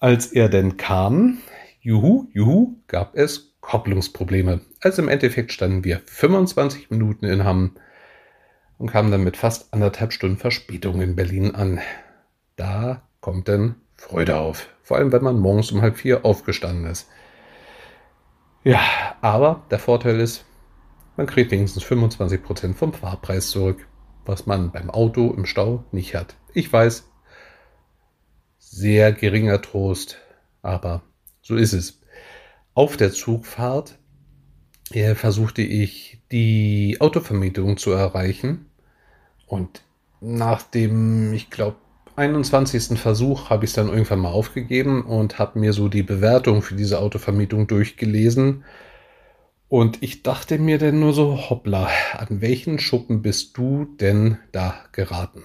Als 0.03 0.33
er 0.33 0.49
denn 0.49 0.79
kam, 0.79 1.39
juhu, 1.81 2.27
juhu, 2.33 2.75
gab 2.89 3.15
es 3.15 3.55
Kopplungsprobleme. 3.61 4.61
Also 4.81 5.01
im 5.01 5.07
Endeffekt 5.07 5.53
standen 5.53 5.85
wir 5.85 6.01
25 6.07 6.91
Minuten 6.91 7.25
in 7.25 7.45
Hamm 7.45 7.77
und 8.79 8.91
kam 8.91 9.13
dann 9.13 9.23
mit 9.23 9.37
fast 9.37 9.73
anderthalb 9.73 10.13
Stunden 10.13 10.39
Verspätung 10.39 11.01
in 11.03 11.15
Berlin 11.15 11.55
an. 11.55 11.79
Da 12.57 13.03
kommt 13.21 13.47
dann 13.47 13.77
Freude 13.95 14.39
auf. 14.39 14.71
Vor 14.83 14.97
allem, 14.97 15.13
wenn 15.13 15.23
man 15.23 15.39
morgens 15.39 15.71
um 15.71 15.83
halb 15.83 15.97
vier 15.97 16.25
aufgestanden 16.25 16.91
ist. 16.91 17.09
Ja, 18.65 18.81
aber 19.21 19.63
der 19.71 19.79
Vorteil 19.79 20.19
ist, 20.19 20.45
man 21.17 21.29
kriegt 21.29 21.53
wenigstens 21.53 21.85
25% 21.85 22.75
vom 22.75 22.93
Fahrpreis 22.93 23.51
zurück, 23.51 23.87
was 24.25 24.47
man 24.47 24.73
beim 24.73 24.91
Auto 24.91 25.33
im 25.33 25.47
Stau 25.47 25.85
nicht 25.93 26.17
hat. 26.17 26.35
Ich 26.55 26.73
weiß, 26.73 27.12
sehr 28.73 29.13
geringer 29.13 29.61
Trost, 29.61 30.17
aber 30.63 31.03
so 31.43 31.57
ist 31.57 31.75
es. 31.75 32.01
Auf 32.73 32.97
der 32.97 33.13
Zugfahrt 33.13 33.99
äh, 34.93 35.15
versuchte 35.15 35.61
ich 35.61 36.23
die 36.33 36.97
Autovermietung 36.99 37.77
zu 37.77 37.91
erreichen 37.91 38.67
und 39.47 39.83
nach 40.23 40.63
dem, 40.63 41.35
ich 41.35 41.51
glaube, 41.51 41.77
21. 42.17 42.99
Versuch 42.99 43.51
habe 43.51 43.65
ich 43.65 43.71
es 43.71 43.75
dann 43.75 43.89
irgendwann 43.89 44.21
mal 44.21 44.31
aufgegeben 44.31 45.05
und 45.05 45.39
habe 45.39 45.59
mir 45.59 45.75
so 45.75 45.89
die 45.89 46.03
Bewertung 46.03 46.63
für 46.63 46.75
diese 46.75 46.99
Autovermietung 46.99 47.67
durchgelesen. 47.67 48.65
Und 49.69 50.03
ich 50.03 50.23
dachte 50.23 50.59
mir 50.59 50.79
dann 50.79 51.01
nur 51.01 51.13
so, 51.13 51.51
hoppla, 51.51 51.89
an 52.17 52.41
welchen 52.41 52.79
Schuppen 52.79 53.23
bist 53.23 53.57
du 53.57 53.87
denn 53.99 54.39
da 54.53 54.75
geraten? 54.93 55.43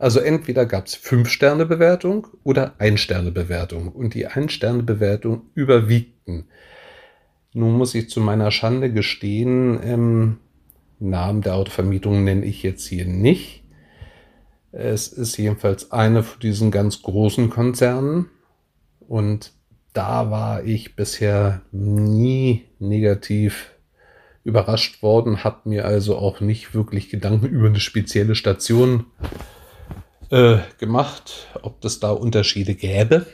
Also 0.00 0.20
entweder 0.20 0.64
gab 0.64 0.86
es 0.86 0.96
5-Sterne-Bewertung 0.96 2.28
oder 2.42 2.72
1-Sterne-Bewertung. 2.80 3.88
Und 3.88 4.14
die 4.14 4.26
1-Sterne-Bewertung 4.26 5.42
überwiegten. 5.54 6.48
Nun 7.52 7.76
muss 7.76 7.94
ich 7.94 8.08
zu 8.08 8.20
meiner 8.20 8.50
Schande 8.50 8.90
gestehen, 8.90 9.78
ähm, 9.84 10.38
Namen 11.00 11.42
der 11.42 11.54
Autovermietung 11.54 12.24
nenne 12.24 12.46
ich 12.46 12.62
jetzt 12.62 12.86
hier 12.86 13.04
nicht. 13.04 13.62
Es 14.72 15.08
ist 15.08 15.36
jedenfalls 15.36 15.92
eine 15.92 16.22
von 16.22 16.40
diesen 16.40 16.70
ganz 16.70 17.02
großen 17.02 17.50
Konzernen 17.50 18.30
und 19.00 19.52
da 19.92 20.30
war 20.30 20.64
ich 20.64 20.96
bisher 20.96 21.60
nie 21.72 22.64
negativ 22.78 23.72
überrascht 24.44 25.02
worden, 25.02 25.44
habe 25.44 25.68
mir 25.68 25.84
also 25.84 26.16
auch 26.16 26.40
nicht 26.40 26.72
wirklich 26.74 27.10
Gedanken 27.10 27.46
über 27.46 27.66
eine 27.66 27.80
spezielle 27.80 28.34
Station 28.34 29.06
äh, 29.20 29.59
gemacht, 30.78 31.48
ob 31.62 31.80
das 31.80 32.00
da 32.00 32.10
Unterschiede 32.10 32.74
gäbe. 32.74 33.26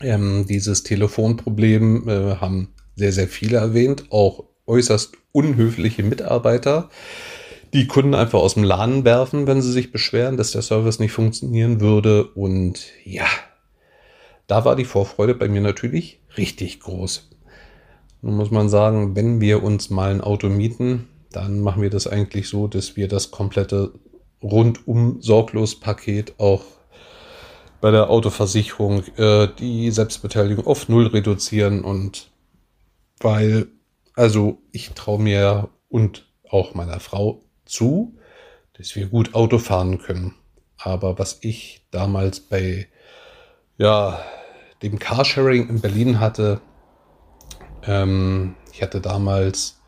Ähm, 0.00 0.46
dieses 0.48 0.82
Telefonproblem 0.82 2.08
äh, 2.08 2.36
haben 2.36 2.74
sehr, 2.96 3.12
sehr 3.12 3.28
viele 3.28 3.58
erwähnt, 3.58 4.04
auch 4.10 4.44
äußerst 4.66 5.14
unhöfliche 5.32 6.02
Mitarbeiter, 6.02 6.90
die 7.72 7.86
Kunden 7.86 8.14
einfach 8.14 8.38
aus 8.38 8.54
dem 8.54 8.64
Laden 8.64 9.04
werfen, 9.04 9.46
wenn 9.46 9.62
sie 9.62 9.72
sich 9.72 9.92
beschweren, 9.92 10.36
dass 10.36 10.52
der 10.52 10.62
Service 10.62 10.98
nicht 10.98 11.12
funktionieren 11.12 11.80
würde. 11.80 12.24
Und 12.26 12.84
ja, 13.04 13.26
da 14.46 14.64
war 14.64 14.76
die 14.76 14.84
Vorfreude 14.84 15.34
bei 15.34 15.48
mir 15.48 15.62
natürlich 15.62 16.20
richtig 16.36 16.80
groß. 16.80 17.30
Nun 18.20 18.36
muss 18.36 18.50
man 18.50 18.68
sagen, 18.68 19.16
wenn 19.16 19.40
wir 19.40 19.62
uns 19.62 19.90
mal 19.90 20.10
ein 20.10 20.20
Auto 20.20 20.48
mieten, 20.48 21.08
dann 21.30 21.60
machen 21.60 21.82
wir 21.82 21.90
das 21.90 22.06
eigentlich 22.06 22.48
so, 22.48 22.68
dass 22.68 22.94
wir 22.96 23.08
das 23.08 23.30
komplette 23.30 23.92
rundum 24.42 25.20
sorglos 25.20 25.78
Paket 25.78 26.34
auch 26.38 26.62
bei 27.80 27.90
der 27.90 28.10
Autoversicherung 28.10 29.02
äh, 29.16 29.48
die 29.58 29.90
Selbstbeteiligung 29.90 30.66
auf 30.66 30.88
null 30.88 31.08
reduzieren 31.08 31.82
und 31.84 32.30
weil, 33.18 33.68
also 34.14 34.58
ich 34.70 34.90
traue 34.90 35.20
mir 35.20 35.68
und 35.88 36.26
auch 36.48 36.74
meiner 36.74 37.00
Frau 37.00 37.42
zu, 37.64 38.16
dass 38.74 38.94
wir 38.96 39.06
gut 39.06 39.34
Auto 39.34 39.58
fahren 39.58 39.98
können. 39.98 40.34
Aber 40.78 41.18
was 41.18 41.38
ich 41.42 41.86
damals 41.90 42.40
bei 42.40 42.88
ja, 43.78 44.20
dem 44.82 44.98
Carsharing 44.98 45.68
in 45.68 45.80
Berlin 45.80 46.20
hatte, 46.20 46.60
ähm, 47.84 48.54
ich 48.72 48.82
hatte 48.82 49.00
damals 49.00 49.80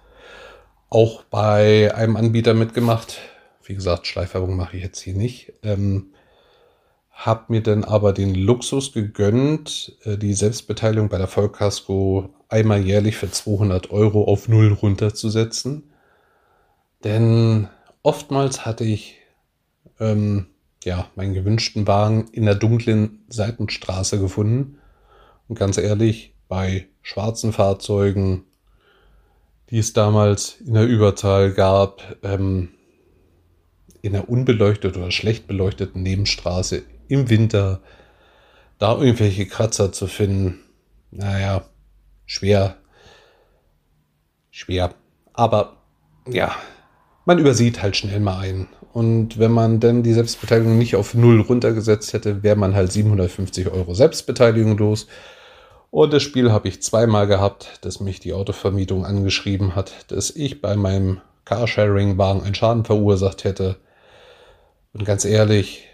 auch 0.91 1.25
bei 1.25 1.95
einem 1.95 2.17
Anbieter 2.17 2.55
mitgemacht. 2.55 3.19
Wie 3.65 3.75
gesagt, 3.75 4.07
Schleifwerbung 4.07 4.57
mache 4.57 4.77
ich 4.77 4.83
jetzt 4.83 5.01
hier 5.01 5.15
nicht. 5.15 5.53
Ähm, 5.63 6.13
hab 7.11 7.49
mir 7.49 7.63
dann 7.63 7.85
aber 7.85 8.13
den 8.13 8.35
Luxus 8.35 8.93
gegönnt, 8.93 9.97
äh, 10.05 10.19
die 10.19 10.35
Selbstbeteiligung 10.35 11.09
bei 11.09 11.19
der 11.19 11.29
Vollkasko 11.29 12.31
einmal 12.49 12.81
jährlich 12.81 13.17
für 13.17 13.31
200 13.31 13.91
Euro 13.91 14.25
auf 14.25 14.49
Null 14.49 14.73
runterzusetzen. 14.73 15.91
Denn 17.05 17.69
oftmals 18.03 18.67
hatte 18.67 18.85
ich 18.85 19.17
ähm, 20.01 20.47
ja, 20.85 21.09
meinen 21.15 21.35
gewünschten 21.35 21.87
Wagen 21.87 22.29
in 22.33 22.45
der 22.45 22.55
dunklen 22.55 23.25
Seitenstraße 23.29 24.19
gefunden. 24.19 24.79
Und 25.49 25.59
ganz 25.59 25.79
ehrlich, 25.79 26.35
bei 26.49 26.87
schwarzen 27.03 27.53
Fahrzeugen, 27.53 28.45
die 29.71 29.79
es 29.79 29.93
damals 29.93 30.61
in 30.61 30.75
der 30.75 30.87
Überzahl 30.87 31.53
gab, 31.53 32.17
ähm, 32.23 32.71
in 34.05 34.13
der 34.13 34.29
unbeleuchteten 34.29 35.01
oder 35.01 35.11
schlecht 35.11 35.47
beleuchteten 35.47 36.03
Nebenstraße 36.03 36.83
im 37.09 37.31
Winter, 37.31 37.81
da 38.79 38.99
irgendwelche 38.99 39.47
Kratzer 39.47 39.93
zu 39.93 40.09
finden, 40.09 40.61
naja, 41.11 41.65
schwer. 42.27 42.77
Schwer. 44.51 44.95
Aber 45.33 45.79
ja, 46.29 46.55
man 47.25 47.39
übersieht 47.39 47.81
halt 47.81 47.97
schnell 47.97 48.21
mal 48.21 48.41
einen. 48.41 48.69
Und 48.93 49.39
wenn 49.39 49.53
man 49.53 49.81
dann 49.81 50.03
die 50.03 50.13
Selbstbeteiligung 50.13 50.77
nicht 50.77 50.97
auf 50.97 51.15
null 51.15 51.41
runtergesetzt 51.41 52.13
hätte, 52.13 52.43
wäre 52.43 52.57
man 52.57 52.75
halt 52.75 52.93
750 52.93 53.69
Euro 53.69 53.95
Selbstbeteiligung 53.95 54.77
los. 54.77 55.07
Und 55.91 56.13
das 56.13 56.23
Spiel 56.23 56.53
habe 56.53 56.69
ich 56.69 56.83
zweimal 56.83 57.27
gehabt, 57.27 57.79
dass 57.81 58.01
mich 58.01 58.21
die 58.21 58.35
Autovermietung 58.35 59.07
angeschrieben 59.07 59.75
hat, 59.75 60.13
dass 60.13 60.31
ich 60.31 60.61
bei 60.61 60.77
meinem 60.77 61.23
Carsharing-Wagen 61.47 62.43
einen 62.43 62.55
Schaden 62.55 62.85
verursacht 62.85 63.45
hätte. 63.45 63.77
Und 64.95 65.05
ganz 65.05 65.25
ehrlich, 65.25 65.85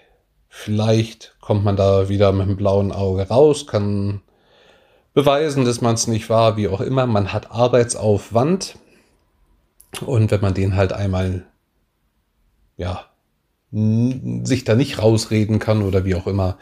vielleicht 0.49 1.35
kommt 1.40 1.64
man 1.64 1.76
da 1.76 2.09
wieder 2.09 2.33
mit 2.33 2.49
dem 2.49 2.57
blauen 2.57 2.92
Auge 2.92 3.28
raus, 3.28 3.66
kann 3.66 4.21
beweisen, 5.14 5.64
dass 5.64 5.80
man 5.80 5.95
es 5.95 6.07
nicht 6.07 6.28
war, 6.28 6.57
wie 6.57 6.69
auch 6.69 6.80
immer. 6.80 7.07
Man 7.07 7.33
hat 7.33 7.50
Arbeitsaufwand. 7.50 8.76
Und 10.04 10.30
wenn 10.30 10.40
man 10.40 10.54
den 10.54 10.76
halt 10.76 10.92
einmal, 10.92 11.47
ja, 12.76 13.07
sich 13.72 14.64
da 14.64 14.75
nicht 14.75 15.01
rausreden 15.01 15.59
kann 15.59 15.83
oder 15.83 16.05
wie 16.05 16.14
auch 16.14 16.27
immer, 16.27 16.59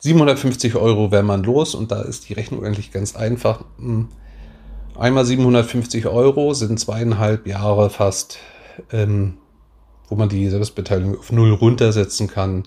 750 0.00 0.76
Euro 0.76 1.10
wäre 1.10 1.22
man 1.22 1.42
los 1.42 1.74
und 1.74 1.90
da 1.90 2.02
ist 2.02 2.28
die 2.28 2.34
Rechnung 2.34 2.64
eigentlich 2.64 2.92
ganz 2.92 3.16
einfach. 3.16 3.64
Hm, 3.78 4.08
einmal 4.98 5.24
750 5.24 6.06
Euro 6.06 6.54
sind 6.54 6.78
zweieinhalb 6.78 7.46
Jahre 7.46 7.90
fast, 7.90 8.38
ähm, 8.92 9.38
wo 10.08 10.14
man 10.14 10.28
die 10.28 10.48
Selbstbeteiligung 10.48 11.18
auf 11.18 11.32
null 11.32 11.52
runtersetzen 11.52 12.28
kann. 12.28 12.64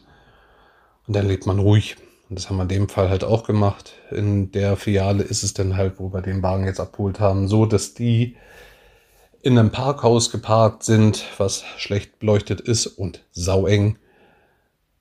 Und 1.08 1.16
dann 1.16 1.28
lebt 1.28 1.46
man 1.46 1.60
ruhig. 1.60 1.98
Und 2.30 2.38
das 2.40 2.50
haben 2.50 2.58
wir 2.58 2.64
in 2.64 2.70
dem 2.70 2.90
Fall 2.90 3.10
halt 3.10 3.24
auch 3.24 3.44
gemacht. 3.44 3.94
In 4.12 4.52
der 4.52 4.78
Filiale 4.78 5.24
ist 5.24 5.44
es 5.44 5.54
dann 5.54 5.76
halt, 5.76 6.00
wo 6.00 6.14
wir 6.14 6.22
den 6.22 6.42
Wagen 6.42 6.66
jetzt 6.66 6.80
abgeholt 6.80 7.20
haben, 7.20 7.48
so, 7.48 7.66
dass 7.66 7.94
die 7.94 8.38
in 9.42 9.58
einem 9.58 9.72
Parkhaus 9.72 10.32
geparkt 10.32 10.84
sind, 10.84 11.26
was 11.38 11.64
schlecht 11.78 12.20
beleuchtet 12.20 12.62
ist 12.62 12.86
und 12.88 13.26
saueng. 13.32 13.98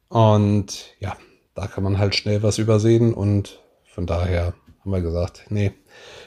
Und 0.08 0.94
ja, 0.98 1.16
da 1.54 1.66
kann 1.66 1.84
man 1.84 1.98
halt 1.98 2.14
schnell 2.14 2.42
was 2.42 2.58
übersehen 2.58 3.12
und 3.14 3.60
von 3.84 4.06
daher 4.06 4.54
haben 4.80 4.90
wir 4.90 5.02
gesagt, 5.02 5.44
nee, 5.50 5.72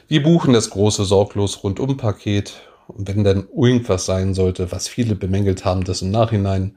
wir 0.06 0.22
buchen 0.22 0.54
das 0.54 0.70
große 0.70 1.04
sorglos 1.04 1.64
rundum 1.64 1.96
Paket 1.96 2.54
und 2.88 3.08
wenn 3.08 3.24
dann 3.24 3.48
irgendwas 3.54 4.06
sein 4.06 4.34
sollte, 4.34 4.72
was 4.72 4.88
viele 4.88 5.14
bemängelt 5.14 5.64
haben, 5.64 5.84
das 5.84 6.02
im 6.02 6.10
Nachhinein 6.10 6.76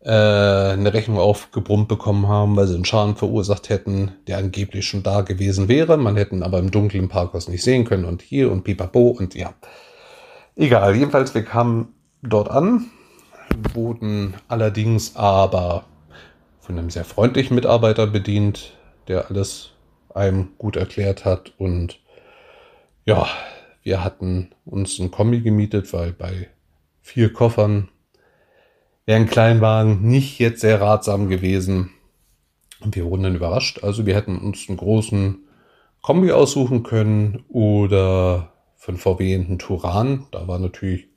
äh, 0.00 0.10
eine 0.10 0.92
Rechnung 0.92 1.18
aufgebrummt 1.18 1.88
bekommen 1.88 2.28
haben, 2.28 2.56
weil 2.56 2.66
sie 2.66 2.74
einen 2.74 2.84
Schaden 2.84 3.16
verursacht 3.16 3.68
hätten, 3.68 4.12
der 4.26 4.38
angeblich 4.38 4.86
schon 4.86 5.02
da 5.02 5.22
gewesen 5.22 5.68
wäre. 5.68 5.96
Man 5.96 6.16
hätten 6.16 6.42
aber 6.42 6.58
im 6.58 6.70
dunklen 6.70 7.08
Parkhaus 7.08 7.48
nicht 7.48 7.62
sehen 7.62 7.84
können 7.84 8.04
und 8.04 8.22
hier 8.22 8.52
und 8.52 8.64
pipapo 8.64 9.08
und 9.08 9.34
ja. 9.34 9.54
Egal, 10.56 10.94
jedenfalls, 10.94 11.34
wir 11.34 11.42
kamen 11.42 11.94
dort 12.22 12.50
an, 12.50 12.86
wurden 13.72 14.34
allerdings 14.48 15.16
aber 15.16 15.84
von 16.60 16.78
einem 16.78 16.90
sehr 16.90 17.04
freundlichen 17.04 17.54
Mitarbeiter 17.54 18.06
bedient, 18.06 18.72
der 19.08 19.30
alles 19.30 19.70
einem 20.14 20.50
gut 20.58 20.76
erklärt 20.76 21.24
hat. 21.24 21.52
Und 21.58 21.98
ja, 23.04 23.26
wir 23.84 24.02
hatten 24.02 24.50
uns 24.64 24.98
ein 24.98 25.10
Kombi 25.10 25.42
gemietet, 25.42 25.92
weil 25.92 26.12
bei 26.12 26.48
vier 27.02 27.32
Koffern 27.32 27.90
wäre 29.04 29.20
ein 29.20 29.28
Kleinwagen 29.28 30.02
nicht 30.02 30.38
jetzt 30.38 30.62
sehr 30.62 30.80
ratsam 30.80 31.28
gewesen. 31.28 31.90
Und 32.80 32.96
wir 32.96 33.04
wurden 33.04 33.22
dann 33.22 33.36
überrascht. 33.36 33.84
Also 33.84 34.06
wir 34.06 34.14
hätten 34.14 34.38
uns 34.38 34.68
einen 34.68 34.78
großen 34.78 35.44
Kombi 36.00 36.32
aussuchen 36.32 36.82
können 36.82 37.44
oder 37.48 38.52
von 38.76 38.96
VW 38.96 39.34
einen 39.34 39.58
Turan. 39.58 40.26
Da 40.32 40.48
war 40.48 40.58
natürlich 40.58 41.08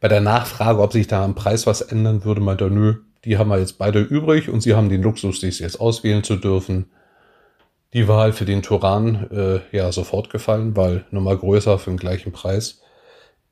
bei 0.00 0.08
der 0.08 0.20
Nachfrage, 0.20 0.80
ob 0.80 0.92
sich 0.92 1.06
da 1.06 1.24
am 1.24 1.36
Preis 1.36 1.66
was 1.66 1.82
ändern 1.82 2.24
würde, 2.24 2.40
meinte 2.40 2.64
er, 2.64 2.70
nö, 2.70 2.96
die 3.24 3.38
haben 3.38 3.50
wir 3.50 3.60
jetzt 3.60 3.78
beide 3.78 4.00
übrig 4.00 4.48
und 4.48 4.60
sie 4.60 4.74
haben 4.74 4.88
den 4.88 5.02
Luxus, 5.02 5.40
sich 5.40 5.60
jetzt 5.60 5.80
auswählen 5.80 6.24
zu 6.24 6.34
dürfen. 6.34 6.86
Die 7.92 8.08
Wahl 8.08 8.32
für 8.32 8.46
den 8.46 8.62
Turan 8.62 9.30
äh, 9.30 9.76
ja 9.76 9.92
sofort 9.92 10.30
gefallen, 10.30 10.76
weil 10.76 11.04
Nummer 11.10 11.36
größer 11.36 11.78
für 11.78 11.90
den 11.90 11.98
gleichen 11.98 12.32
Preis. 12.32 12.80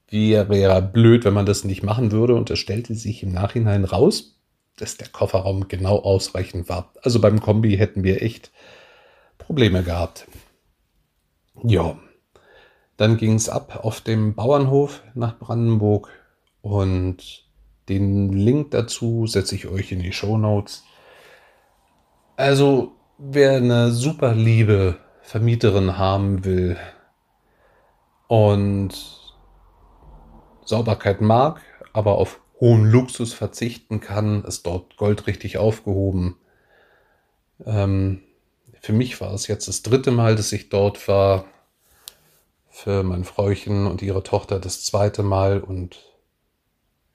Wäre 0.08 0.58
ja 0.58 0.80
blöd, 0.80 1.24
wenn 1.24 1.34
man 1.34 1.46
das 1.46 1.64
nicht 1.64 1.82
machen 1.82 2.10
würde 2.10 2.34
und 2.34 2.50
es 2.50 2.58
stellte 2.58 2.94
sich 2.94 3.22
im 3.22 3.32
Nachhinein 3.32 3.84
raus, 3.84 4.38
dass 4.76 4.96
der 4.96 5.08
Kofferraum 5.08 5.68
genau 5.68 5.98
ausreichend 5.98 6.68
war. 6.68 6.92
Also 7.02 7.20
beim 7.20 7.40
Kombi 7.40 7.76
hätten 7.76 8.02
wir 8.02 8.22
echt 8.22 8.50
Probleme 9.38 9.82
gehabt. 9.82 10.26
Ja, 11.62 11.98
dann 12.96 13.18
ging 13.18 13.34
es 13.34 13.48
ab 13.48 13.80
auf 13.84 14.00
dem 14.00 14.34
Bauernhof 14.34 15.02
nach 15.14 15.38
Brandenburg 15.38 16.08
und 16.62 17.44
den 17.88 18.32
Link 18.32 18.70
dazu 18.70 19.26
setze 19.26 19.54
ich 19.54 19.66
euch 19.68 19.92
in 19.92 20.00
die 20.00 20.12
Show 20.12 20.38
Notes. 20.38 20.84
Also, 22.36 22.92
wer 23.22 23.56
eine 23.56 23.92
super 23.92 24.34
liebe 24.34 24.96
Vermieterin 25.20 25.98
haben 25.98 26.44
will 26.44 26.78
und 28.26 28.90
Sauberkeit 30.64 31.20
mag, 31.20 31.60
aber 31.92 32.16
auf 32.16 32.40
hohen 32.60 32.90
Luxus 32.90 33.32
verzichten 33.32 34.00
kann, 34.00 34.44
ist 34.44 34.64
dort 34.66 34.96
goldrichtig 34.96 35.58
aufgehoben. 35.58 36.36
Ähm, 37.66 38.22
für 38.80 38.92
mich 38.94 39.20
war 39.20 39.34
es 39.34 39.46
jetzt 39.48 39.68
das 39.68 39.82
dritte 39.82 40.10
Mal, 40.10 40.36
dass 40.36 40.52
ich 40.52 40.70
dort 40.70 41.06
war 41.06 41.44
für 42.70 43.02
mein 43.02 43.24
Fräuchen 43.24 43.86
und 43.86 44.00
ihre 44.00 44.22
Tochter 44.22 44.58
das 44.58 44.84
zweite 44.84 45.22
Mal 45.22 45.60
und 45.60 45.98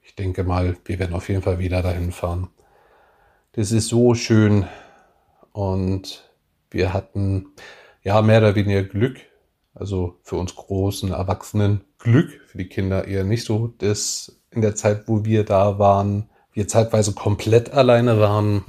ich 0.04 0.16
denke 0.16 0.44
mal, 0.44 0.78
wir 0.86 1.00
werden 1.00 1.16
auf 1.16 1.30
jeden 1.30 1.42
Fall 1.42 1.58
wieder 1.58 1.82
dahin 1.82 2.12
fahren. 2.12 2.50
Das 3.54 3.72
ist 3.72 3.88
so 3.88 4.14
schön 4.14 4.68
und 5.56 6.30
wir 6.70 6.92
hatten 6.92 7.54
ja 8.04 8.22
mehr 8.22 8.40
oder 8.40 8.56
weniger 8.56 8.84
Glück, 8.84 9.22
also 9.74 10.20
für 10.22 10.36
uns 10.36 10.54
großen 10.54 11.14
Erwachsenen 11.14 11.86
Glück, 11.98 12.42
für 12.48 12.58
die 12.58 12.68
Kinder 12.68 13.08
eher 13.08 13.24
nicht 13.24 13.46
so, 13.46 13.68
dass 13.78 14.42
in 14.52 14.62
der 14.62 14.76
Zeit, 14.76 15.08
wo 15.08 15.24
wir 15.24 15.46
da 15.46 15.80
waren, 15.80 16.30
wir 16.52 16.68
zeitweise 16.68 17.14
komplett 17.14 17.72
alleine 17.72 18.20
waren, 18.20 18.66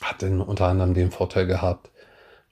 hat 0.00 0.22
dann 0.22 0.40
unter 0.40 0.68
anderem 0.68 0.94
den 0.94 1.10
Vorteil 1.10 1.48
gehabt, 1.48 1.90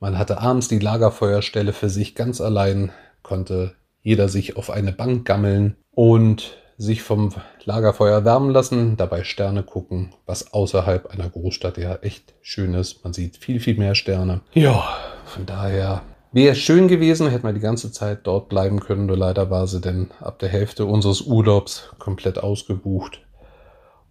man 0.00 0.18
hatte 0.18 0.40
abends 0.40 0.66
die 0.66 0.80
Lagerfeuerstelle 0.80 1.72
für 1.72 1.88
sich 1.88 2.16
ganz 2.16 2.40
allein 2.40 2.90
konnte 3.22 3.76
jeder 4.02 4.28
sich 4.28 4.56
auf 4.56 4.70
eine 4.70 4.92
Bank 4.92 5.24
gammeln. 5.24 5.76
Und 5.92 6.58
sich 6.78 7.02
vom 7.02 7.32
Lagerfeuer 7.64 8.24
wärmen 8.24 8.50
lassen, 8.50 8.96
dabei 8.96 9.24
Sterne 9.24 9.62
gucken, 9.62 10.14
was 10.26 10.52
außerhalb 10.52 11.06
einer 11.06 11.28
Großstadt 11.28 11.78
ja 11.78 11.96
echt 11.96 12.34
schön 12.42 12.74
ist. 12.74 13.02
Man 13.02 13.12
sieht 13.12 13.36
viel, 13.38 13.60
viel 13.60 13.78
mehr 13.78 13.94
Sterne. 13.94 14.42
Ja, 14.52 14.84
von 15.24 15.46
daher 15.46 16.02
wäre 16.32 16.52
es 16.52 16.58
schön 16.58 16.86
gewesen, 16.88 17.30
hätten 17.30 17.46
wir 17.46 17.54
die 17.54 17.60
ganze 17.60 17.92
Zeit 17.92 18.20
dort 18.24 18.48
bleiben 18.48 18.80
können. 18.80 19.06
Nur 19.06 19.16
leider 19.16 19.50
war 19.50 19.66
sie 19.66 19.80
denn 19.80 20.10
ab 20.20 20.38
der 20.38 20.50
Hälfte 20.50 20.84
unseres 20.84 21.22
Urlaubs 21.22 21.94
komplett 21.98 22.38
ausgebucht. 22.38 23.22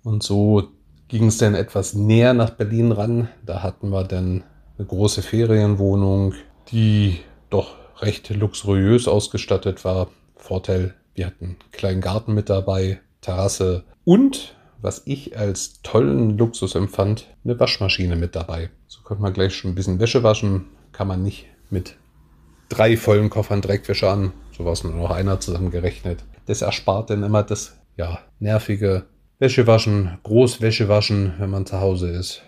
Und 0.03 0.23
so 0.23 0.63
ging 1.07 1.27
es 1.27 1.37
dann 1.37 1.55
etwas 1.55 1.93
näher 1.93 2.33
nach 2.33 2.51
Berlin 2.51 2.91
ran. 2.91 3.29
Da 3.45 3.61
hatten 3.61 3.89
wir 3.89 4.03
dann 4.03 4.43
eine 4.77 4.87
große 4.87 5.21
Ferienwohnung, 5.21 6.33
die 6.71 7.19
doch 7.49 7.75
recht 7.99 8.29
luxuriös 8.29 9.07
ausgestattet 9.07 9.85
war. 9.85 10.07
Vorteil, 10.35 10.95
wir 11.15 11.25
hatten 11.25 11.45
einen 11.45 11.57
kleinen 11.71 12.01
Garten 12.01 12.33
mit 12.33 12.49
dabei, 12.49 12.99
Terrasse 13.21 13.85
und, 14.03 14.55
was 14.81 15.01
ich 15.05 15.37
als 15.37 15.81
tollen 15.81 16.37
Luxus 16.37 16.75
empfand, 16.75 17.27
eine 17.43 17.59
Waschmaschine 17.59 18.15
mit 18.15 18.35
dabei. 18.35 18.69
So 18.87 19.01
konnte 19.01 19.23
man 19.23 19.33
gleich 19.33 19.55
schon 19.55 19.71
ein 19.71 19.75
bisschen 19.75 19.99
Wäsche 19.99 20.21
waschen. 20.23 20.65
Kann 20.91 21.07
man 21.07 21.23
nicht 21.23 21.47
mit 21.69 21.95
drei 22.69 22.97
vollen 22.97 23.29
Koffern 23.29 23.61
Dreckwäsche 23.61 24.09
an. 24.09 24.31
So 24.55 24.65
war 24.65 24.73
es 24.73 24.83
nur 24.83 24.93
noch 24.93 25.09
einer 25.09 25.39
zusammengerechnet. 25.39 26.23
Das 26.45 26.61
erspart 26.61 27.09
dann 27.09 27.23
immer 27.23 27.43
das 27.43 27.77
ja, 27.97 28.19
nervige 28.39 29.05
Wäschewaschen, 29.39 30.19
Großwäschewaschen, 30.23 31.35
wenn 31.39 31.49
man 31.49 31.65
zu 31.65 31.79
Hause 31.79 32.09
ist. 32.09 32.43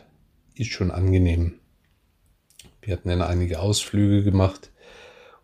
Ist 0.56 0.71
schon 0.71 0.91
angenehm. 0.91 1.60
Wir 2.82 2.93
hatten 2.93 3.10
dann 3.10 3.21
einige 3.21 3.60
Ausflüge 3.60 4.23
gemacht. 4.23 4.71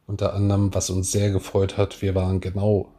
Unter 0.06 0.34
anderem, 0.34 0.74
was 0.74 0.90
uns 0.90 1.12
sehr 1.12 1.32
gefreut 1.32 1.78
hat, 1.78 2.02
wir 2.02 2.16
waren 2.16 2.40
genau 2.42 2.94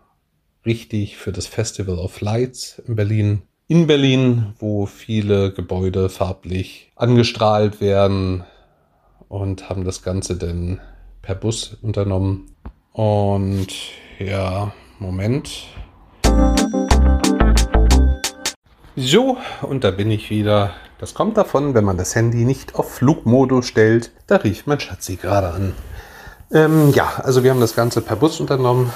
richtig 0.67 1.17
für 1.17 1.33
das 1.33 1.47
Festival 1.47 1.99
of 1.99 2.21
Lights 2.21 2.83
in 2.87 2.97
Berlin. 2.97 3.43
In 3.67 3.87
Berlin, 3.87 4.55
wo 4.59 4.87
viele 4.87 5.53
Gebäude 5.53 6.09
farblich 6.09 6.93
angestrahlt 6.97 7.81
werden 7.81 8.45
und 9.29 9.69
haben 9.69 9.85
das 9.85 10.03
Ganze 10.03 10.37
dann 10.37 10.81
per 11.23 11.35
Bus 11.35 11.77
unternommen. 11.81 12.51
Und 12.93 13.69
ja, 14.19 14.73
Moment. 14.99 15.67
So, 18.97 19.39
und 19.63 19.83
da 19.83 19.91
bin 19.91 20.11
ich 20.11 20.31
wieder. 20.31 20.75
Das 20.99 21.15
kommt 21.15 21.37
davon, 21.37 21.75
wenn 21.75 21.85
man 21.85 21.97
das 21.97 22.15
Handy 22.15 22.45
nicht 22.45 22.77
auf 22.77 22.95
Flugmodus 22.95 23.67
stellt. 23.67 24.13
Da 24.27 24.37
rief 24.37 24.67
mein 24.67 24.79
Schatzi 24.79 25.17
gerade 25.17 25.49
an. 25.49 25.73
Ähm, 26.53 26.93
ja, 26.95 27.15
also 27.17 27.43
wir 27.43 27.51
haben 27.51 27.61
das 27.61 27.75
Ganze 27.75 28.01
per 28.03 28.17
Bus 28.17 28.39
unternommen. 28.39 28.93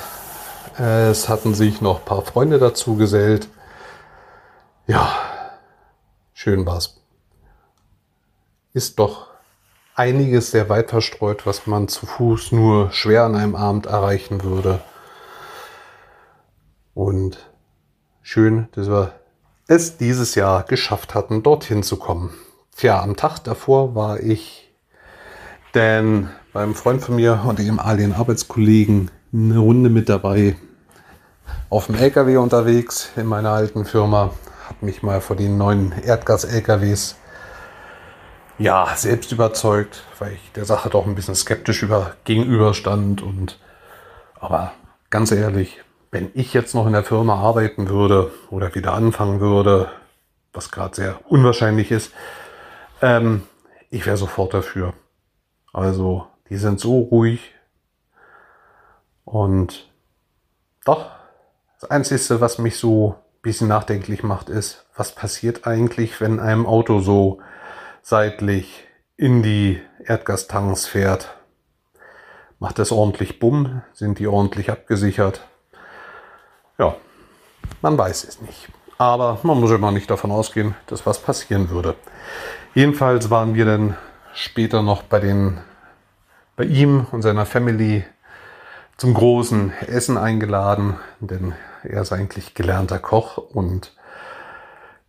Es 0.81 1.29
hatten 1.29 1.55
sich 1.55 1.81
noch 1.81 1.99
ein 1.99 2.05
paar 2.05 2.23
Freunde 2.23 2.61
dazu 2.61 2.95
gesellt. 2.95 3.49
Ja, 4.87 5.13
schön 6.33 6.67
war's. 6.67 7.01
Ist 8.73 9.01
doch 9.01 9.27
einiges 9.97 10.53
sehr 10.53 10.69
weit 10.69 10.91
verstreut, 10.91 11.47
was 11.47 11.67
man 11.67 11.89
zu 11.89 12.07
Fuß 12.07 12.53
nur 12.53 12.93
schwer 12.93 13.25
an 13.25 13.35
einem 13.35 13.57
Abend 13.57 13.87
erreichen 13.87 14.45
würde. 14.45 14.81
Und 16.95 17.51
schön, 18.23 18.69
dass 18.73 18.89
wir 18.89 19.13
es 19.67 19.97
dieses 19.97 20.37
Jahr 20.37 20.63
geschafft 20.63 21.13
hatten, 21.13 21.43
dorthin 21.43 21.83
zu 21.83 21.97
kommen. 21.97 22.33
Tja, 22.77 23.03
am 23.03 23.17
Tag 23.17 23.41
davor 23.41 23.97
war 23.97 24.21
ich 24.21 24.73
denn 25.75 26.29
beim 26.53 26.77
Freund 26.77 27.03
von 27.03 27.17
mir 27.17 27.43
und 27.45 27.59
ehemaligen 27.59 28.13
Arbeitskollegen 28.13 29.11
eine 29.33 29.59
Runde 29.59 29.91
mit 29.91 30.09
dabei 30.09 30.57
auf 31.71 31.87
dem 31.87 31.95
LKW 31.95 32.37
unterwegs 32.37 33.11
in 33.17 33.27
meiner 33.27 33.51
alten 33.51 33.85
Firma. 33.85 34.31
Habe 34.67 34.87
mich 34.87 35.03
mal 35.03 35.21
vor 35.21 35.37
den 35.37 35.59
neuen 35.59 35.93
Erdgas-LKWs 35.93 37.17
ja, 38.59 38.89
selbst 38.97 39.33
überzeugt, 39.33 40.03
weil 40.19 40.33
ich 40.33 40.53
der 40.53 40.65
Sache 40.65 40.91
doch 40.91 41.07
ein 41.07 41.15
bisschen 41.15 41.35
skeptisch 41.35 41.83
über, 41.83 42.17
gegenüberstand. 42.25 43.23
Und 43.23 43.59
aber 44.41 44.73
ganz 45.11 45.31
ehrlich, 45.31 45.81
wenn 46.11 46.31
ich 46.35 46.55
jetzt 46.55 46.75
noch 46.75 46.87
in 46.87 46.93
der 46.93 47.05
Firma 47.05 47.37
arbeiten 47.37 47.89
würde 47.89 48.33
oder 48.51 48.75
wieder 48.75 48.95
anfangen 48.95 49.41
würde, 49.41 49.91
was 50.53 50.71
gerade 50.71 50.97
sehr 50.97 51.21
unwahrscheinlich 51.31 51.91
ist, 51.91 52.13
ähm, 53.01 53.43
ich 53.91 54.07
wäre 54.07 54.17
sofort 54.17 54.55
dafür. 54.55 54.95
Also, 55.73 56.27
die 56.51 56.57
sind 56.57 56.81
so 56.81 56.99
ruhig. 56.99 57.55
Und 59.25 59.89
doch, 60.85 61.11
das 61.81 61.91
Einzige, 61.91 62.41
was 62.41 62.59
mich 62.59 62.77
so 62.77 63.15
ein 63.15 63.43
bisschen 63.43 63.69
nachdenklich 63.69 64.23
macht, 64.23 64.49
ist, 64.49 64.85
was 64.97 65.15
passiert 65.15 65.67
eigentlich, 65.67 66.21
wenn 66.21 66.41
einem 66.41 66.67
Auto 66.67 67.01
so 67.01 67.41
seitlich 68.03 68.85
in 69.17 69.43
die 69.43 69.81
Erdgastanks 70.05 70.87
fährt. 70.87 71.37
Macht 72.59 72.81
es 72.81 72.91
ordentlich 72.91 73.39
Bumm? 73.39 73.83
Sind 73.93 74.19
die 74.19 74.27
ordentlich 74.27 74.71
abgesichert? 74.71 75.47
Ja, 76.79 76.97
man 77.81 77.97
weiß 77.97 78.25
es 78.25 78.41
nicht. 78.41 78.69
Aber 78.97 79.39
man 79.45 79.61
muss 79.61 79.71
immer 79.71 79.93
nicht 79.93 80.11
davon 80.11 80.33
ausgehen, 80.33 80.75
dass 80.87 81.07
was 81.07 81.21
passieren 81.21 81.71
würde. 81.71 81.95
Jedenfalls 82.75 83.31
waren 83.31 83.55
wir 83.55 83.65
dann 83.65 83.97
später 84.35 84.83
noch 84.83 85.03
bei, 85.03 85.21
den, 85.21 85.61
bei 86.57 86.65
ihm 86.65 87.07
und 87.13 87.23
seiner 87.23 87.47
Family 87.47 88.05
zum 88.97 89.15
großen 89.15 89.73
Essen 89.87 90.19
eingeladen, 90.19 90.97
denn 91.21 91.55
er 91.83 92.03
ist 92.03 92.13
eigentlich 92.13 92.55
gelernter 92.55 92.99
Koch 92.99 93.39
und 93.39 93.95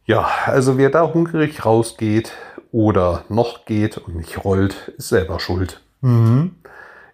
ja, 0.05 0.27
also 0.45 0.77
wer 0.77 0.89
da 0.89 1.13
hungrig 1.13 1.65
rausgeht 1.65 2.33
oder 2.71 3.25
noch 3.29 3.65
geht 3.65 3.97
und 3.97 4.15
nicht 4.15 4.43
rollt, 4.43 4.93
ist 4.97 5.09
selber 5.09 5.39
schuld. 5.39 5.81
Mhm. 6.01 6.55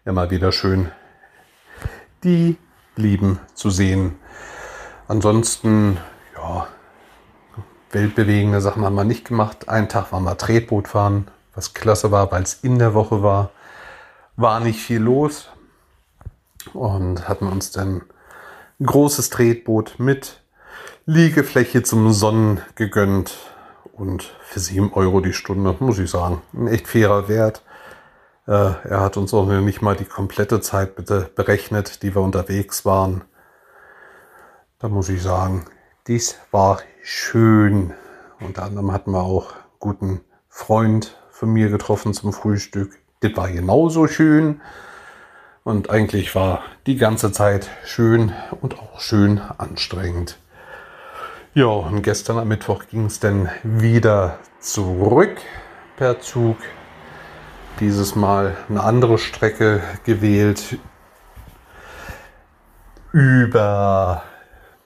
Immer 0.05 0.29
wieder 0.29 0.51
schön, 0.51 0.91
die 2.23 2.57
Lieben 2.95 3.39
zu 3.53 3.69
sehen. 3.69 4.15
Ansonsten, 5.07 5.97
ja, 6.37 6.67
weltbewegende 7.91 8.61
Sachen 8.61 8.85
haben 8.85 8.95
wir 8.95 9.03
nicht 9.03 9.25
gemacht. 9.25 9.67
Einen 9.69 9.89
Tag 9.89 10.11
waren 10.11 10.23
wir 10.23 10.37
Tretboot 10.37 10.87
fahren, 10.87 11.27
was 11.53 11.73
klasse 11.73 12.11
war, 12.11 12.31
weil 12.31 12.43
es 12.43 12.53
in 12.55 12.79
der 12.79 12.93
Woche 12.93 13.21
war. 13.23 13.51
War 14.35 14.59
nicht 14.59 14.79
viel 14.79 14.99
los 14.99 15.49
und 16.73 17.27
hatten 17.27 17.47
uns 17.47 17.71
dann 17.71 18.03
großes 18.83 19.29
Tretboot 19.29 19.95
mit 19.99 20.41
Liegefläche 21.05 21.83
zum 21.83 22.11
Sonnen 22.11 22.61
gegönnt 22.75 23.37
und 23.93 24.23
für 24.41 24.59
7 24.59 24.93
Euro 24.93 25.21
die 25.21 25.33
Stunde, 25.33 25.75
muss 25.79 25.99
ich 25.99 26.09
sagen, 26.09 26.41
ein 26.53 26.67
echt 26.67 26.87
fairer 26.87 27.27
Wert. 27.29 27.63
Äh, 28.47 28.51
er 28.51 29.01
hat 29.01 29.17
uns 29.17 29.33
auch 29.33 29.45
nicht 29.45 29.81
mal 29.81 29.95
die 29.95 30.05
komplette 30.05 30.59
Zeit 30.61 30.95
bitte 30.95 31.29
berechnet, 31.35 32.03
die 32.03 32.13
wir 32.13 32.21
unterwegs 32.21 32.85
waren. 32.85 33.23
Da 34.79 34.89
muss 34.89 35.09
ich 35.09 35.21
sagen, 35.21 35.65
dies 36.07 36.35
war 36.51 36.81
schön. 37.01 37.93
Unter 38.39 38.63
anderem 38.63 38.91
hatten 38.91 39.11
wir 39.11 39.23
auch 39.23 39.53
einen 39.53 39.63
guten 39.79 40.21
Freund 40.49 41.17
von 41.31 41.49
mir 41.51 41.69
getroffen 41.69 42.13
zum 42.13 42.33
Frühstück. 42.33 42.99
Das 43.21 43.35
war 43.35 43.49
genauso 43.49 44.07
schön. 44.07 44.61
Und 45.65 45.89
eigentlich 45.89 46.35
war 46.35 46.63
die 46.85 46.95
ganze 46.95 47.31
Zeit 47.31 47.71
schön 47.85 48.31
und 48.61 48.77
auch 48.77 49.01
schön 49.01 49.41
anstrengend. 49.57 50.37
Ja, 51.55 51.65
und 51.65 52.03
gestern 52.03 52.37
am 52.37 52.49
Mittwoch 52.49 52.83
ging 52.91 53.05
es 53.05 53.19
dann 53.19 53.49
wieder 53.63 54.37
zurück 54.59 55.37
per 55.97 56.19
Zug. 56.19 56.57
Dieses 57.79 58.15
Mal 58.15 58.55
eine 58.69 58.83
andere 58.83 59.17
Strecke 59.17 59.81
gewählt 60.03 60.77
über 63.11 64.21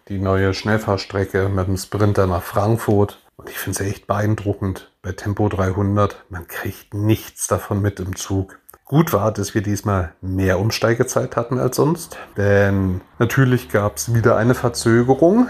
die 0.07 0.19
neue 0.19 0.53
Schnellfahrstrecke 0.53 1.49
mit 1.49 1.67
dem 1.67 1.75
Sprinter 1.75 2.25
nach 2.25 2.43
Frankfurt. 2.43 3.21
Und 3.35 3.49
ich 3.49 3.57
finde 3.57 3.83
es 3.83 3.85
echt 3.85 4.07
beeindruckend 4.07 4.93
bei 5.01 5.11
Tempo 5.11 5.49
300. 5.49 6.23
Man 6.29 6.47
kriegt 6.47 6.93
nichts 6.93 7.47
davon 7.47 7.81
mit 7.81 7.99
im 7.99 8.15
Zug. 8.15 8.59
Gut 8.89 9.13
war, 9.13 9.31
dass 9.31 9.53
wir 9.53 9.61
diesmal 9.61 10.15
mehr 10.19 10.59
Umsteigezeit 10.59 11.35
hatten 11.35 11.59
als 11.59 11.75
sonst. 11.75 12.17
Denn 12.37 13.01
natürlich 13.19 13.69
gab 13.69 13.97
es 13.97 14.15
wieder 14.15 14.35
eine 14.35 14.55
Verzögerung. 14.55 15.47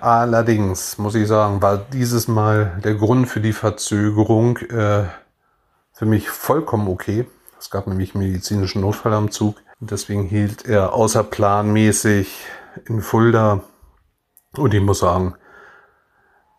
Allerdings 0.00 0.96
muss 0.96 1.14
ich 1.14 1.28
sagen, 1.28 1.60
war 1.60 1.76
dieses 1.76 2.28
Mal 2.28 2.80
der 2.82 2.94
Grund 2.94 3.28
für 3.28 3.40
die 3.40 3.52
Verzögerung 3.52 4.56
äh, 4.70 5.04
für 5.92 6.06
mich 6.06 6.30
vollkommen 6.30 6.88
okay. 6.88 7.26
Es 7.58 7.68
gab 7.68 7.88
nämlich 7.88 8.14
medizinischen 8.14 8.80
Notfall 8.80 9.12
am 9.12 9.30
Zug. 9.30 9.56
Deswegen 9.80 10.24
hielt 10.24 10.64
er 10.64 10.94
außerplanmäßig 10.94 12.46
in 12.86 13.02
Fulda. 13.02 13.64
Und 14.56 14.72
ich 14.72 14.80
muss 14.80 15.00
sagen, 15.00 15.34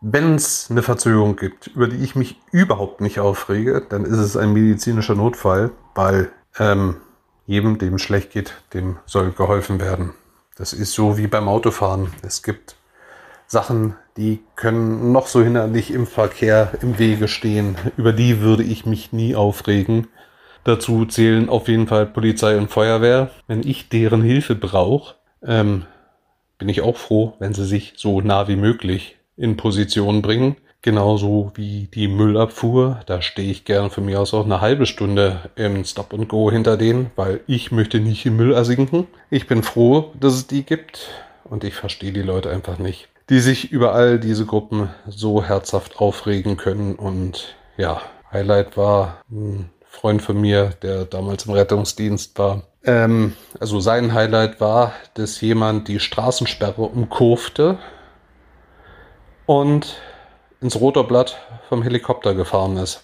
wenn 0.02 0.36
es 0.36 0.72
eine 0.72 0.82
Verzögerung 0.82 1.36
gibt, 1.36 1.68
über 1.68 1.88
die 1.88 2.04
ich 2.04 2.16
mich 2.16 2.38
überhaupt 2.52 3.02
nicht 3.02 3.20
aufrege, 3.20 3.86
dann 3.88 4.06
ist 4.06 4.18
es 4.18 4.38
ein 4.38 4.54
medizinischer 4.54 5.16
Notfall, 5.16 5.72
weil 5.94 6.32
ähm, 6.58 6.98
jedem, 7.46 7.78
dem 7.78 7.98
schlecht 7.98 8.32
geht, 8.32 8.54
dem 8.74 8.98
soll 9.06 9.32
geholfen 9.32 9.80
werden. 9.80 10.14
Das 10.56 10.74
ist 10.74 10.94
so 10.94 11.18
wie 11.18 11.28
beim 11.28 11.48
Autofahren. 11.48 12.14
Es 12.22 12.44
gibt 12.44 12.76
Sachen, 13.48 13.96
die 14.16 14.42
können 14.56 15.12
noch 15.12 15.28
so 15.28 15.42
hinderlich 15.42 15.92
im 15.92 16.06
Verkehr 16.06 16.72
im 16.82 17.00
Wege 17.00 17.28
stehen. 17.28 17.76
Über 17.98 18.14
die 18.14 18.42
würde 18.42 18.64
ich 18.64 18.86
mich 18.86 19.12
nie 19.12 19.36
aufregen. 19.36 20.08
Dazu 20.64 21.06
zählen 21.06 21.50
auf 21.50 21.68
jeden 21.68 21.88
Fall 21.88 22.06
Polizei 22.06 22.58
und 22.58 22.70
Feuerwehr. 22.70 23.32
Wenn 23.48 23.66
ich 23.66 23.90
deren 23.90 24.22
Hilfe 24.22 24.56
brauche, 24.56 25.16
ähm, 25.44 25.86
bin 26.58 26.70
ich 26.70 26.82
auch 26.82 26.98
froh, 26.98 27.34
wenn 27.40 27.54
sie 27.54 27.66
sich 27.66 27.94
so 27.98 28.22
nah 28.22 28.48
wie 28.48 28.58
möglich 28.58 29.19
in 29.40 29.58
Position 29.58 30.22
bringen. 30.22 30.58
Genauso 30.82 31.52
wie 31.56 31.90
die 31.94 32.08
Müllabfuhr. 32.08 33.02
Da 33.06 33.22
stehe 33.22 33.52
ich 33.52 33.66
gern 33.66 33.90
von 33.90 34.06
mir 34.06 34.22
aus 34.22 34.34
auch 34.34 34.46
eine 34.46 34.62
halbe 34.62 34.86
Stunde 34.86 35.50
im 35.56 35.84
Stop 35.84 36.14
and 36.14 36.30
Go 36.30 36.52
hinter 36.52 36.78
denen, 36.78 37.12
weil 37.16 37.42
ich 37.48 37.72
möchte 37.72 38.00
nicht 38.00 38.26
im 38.26 38.38
Müll 38.38 38.54
ersinken. 38.54 39.08
Ich 39.30 39.48
bin 39.48 39.64
froh, 39.64 40.12
dass 40.20 40.36
es 40.36 40.48
die 40.48 40.64
gibt 40.64 41.10
und 41.44 41.64
ich 41.64 41.74
verstehe 41.74 42.14
die 42.14 42.22
Leute 42.22 42.50
einfach 42.50 42.78
nicht, 42.78 43.10
die 43.30 43.40
sich 43.40 43.72
über 43.72 43.94
all 43.94 44.20
diese 44.20 44.46
Gruppen 44.46 44.90
so 45.08 45.44
herzhaft 45.44 46.00
aufregen 46.00 46.56
können. 46.56 46.96
Und 46.96 47.56
ja, 47.76 48.02
Highlight 48.32 48.78
war 48.78 49.22
ein 49.30 49.70
Freund 49.86 50.22
von 50.22 50.40
mir, 50.40 50.72
der 50.82 51.04
damals 51.04 51.46
im 51.46 51.54
Rettungsdienst 51.54 52.40
war. 52.40 52.64
Ähm, 52.86 53.34
also 53.60 53.82
sein 53.82 54.14
Highlight 54.14 54.62
war, 54.62 54.94
dass 55.16 55.42
jemand 55.42 55.90
die 55.90 56.00
Straßensperre 56.00 56.84
umkurfte 56.84 57.80
und 59.50 59.96
ins 60.62 60.80
Rotorblatt 60.80 61.42
vom 61.70 61.82
Helikopter 61.82 62.36
gefahren 62.36 62.78
ist. 62.78 63.02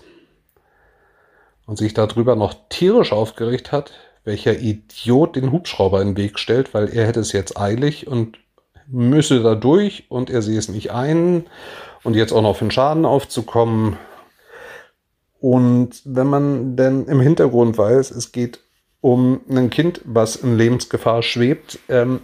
Und 1.65 1.79
sich 1.79 1.95
darüber 1.95 2.35
noch 2.35 2.53
tierisch 2.69 3.11
aufgeregt 3.13 3.71
hat, 3.71 3.93
welcher 4.25 4.59
Idiot 4.59 5.35
den 5.35 5.51
Hubschrauber 5.51 6.03
in 6.03 6.09
den 6.09 6.17
Weg 6.17 6.37
stellt, 6.37 6.75
weil 6.75 6.89
er 6.89 7.07
hätte 7.07 7.19
es 7.19 7.31
jetzt 7.31 7.59
eilig 7.59 8.05
und 8.05 8.37
müsse 8.85 9.41
da 9.41 9.55
durch 9.55 10.05
und 10.09 10.29
er 10.29 10.43
sehe 10.43 10.59
es 10.59 10.69
nicht 10.69 10.91
ein 10.91 11.47
und 12.03 12.15
jetzt 12.15 12.31
auch 12.31 12.43
noch 12.43 12.57
für 12.57 12.65
den 12.65 12.71
Schaden 12.71 13.07
aufzukommen. 13.07 13.97
Und 15.39 15.99
wenn 16.05 16.27
man 16.27 16.75
denn 16.75 17.07
im 17.07 17.21
Hintergrund 17.21 17.75
weiß, 17.75 18.11
es 18.11 18.31
geht 18.31 18.59
um 19.01 19.41
ein 19.49 19.71
Kind, 19.71 19.99
was 20.03 20.35
in 20.35 20.59
Lebensgefahr 20.59 21.23
schwebt, 21.23 21.79
ähm, 21.89 22.19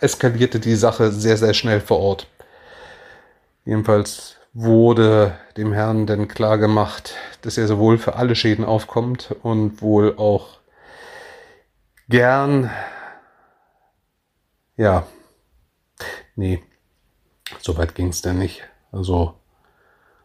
eskalierte 0.00 0.60
die 0.60 0.76
Sache 0.76 1.10
sehr, 1.10 1.38
sehr 1.38 1.54
schnell 1.54 1.80
vor 1.80 2.00
Ort. 2.00 2.26
Jedenfalls 3.70 4.34
wurde 4.52 5.38
dem 5.56 5.72
Herrn 5.72 6.04
denn 6.04 6.26
klar 6.26 6.58
gemacht, 6.58 7.14
dass 7.42 7.56
er 7.56 7.68
sowohl 7.68 7.98
für 7.98 8.16
alle 8.16 8.34
Schäden 8.34 8.64
aufkommt 8.64 9.32
und 9.44 9.80
wohl 9.80 10.16
auch 10.16 10.58
gern, 12.08 12.68
ja, 14.76 15.06
nee, 16.34 16.64
so 17.60 17.78
weit 17.78 17.94
ging 17.94 18.08
es 18.08 18.22
denn 18.22 18.38
nicht. 18.38 18.64
Also 18.90 19.34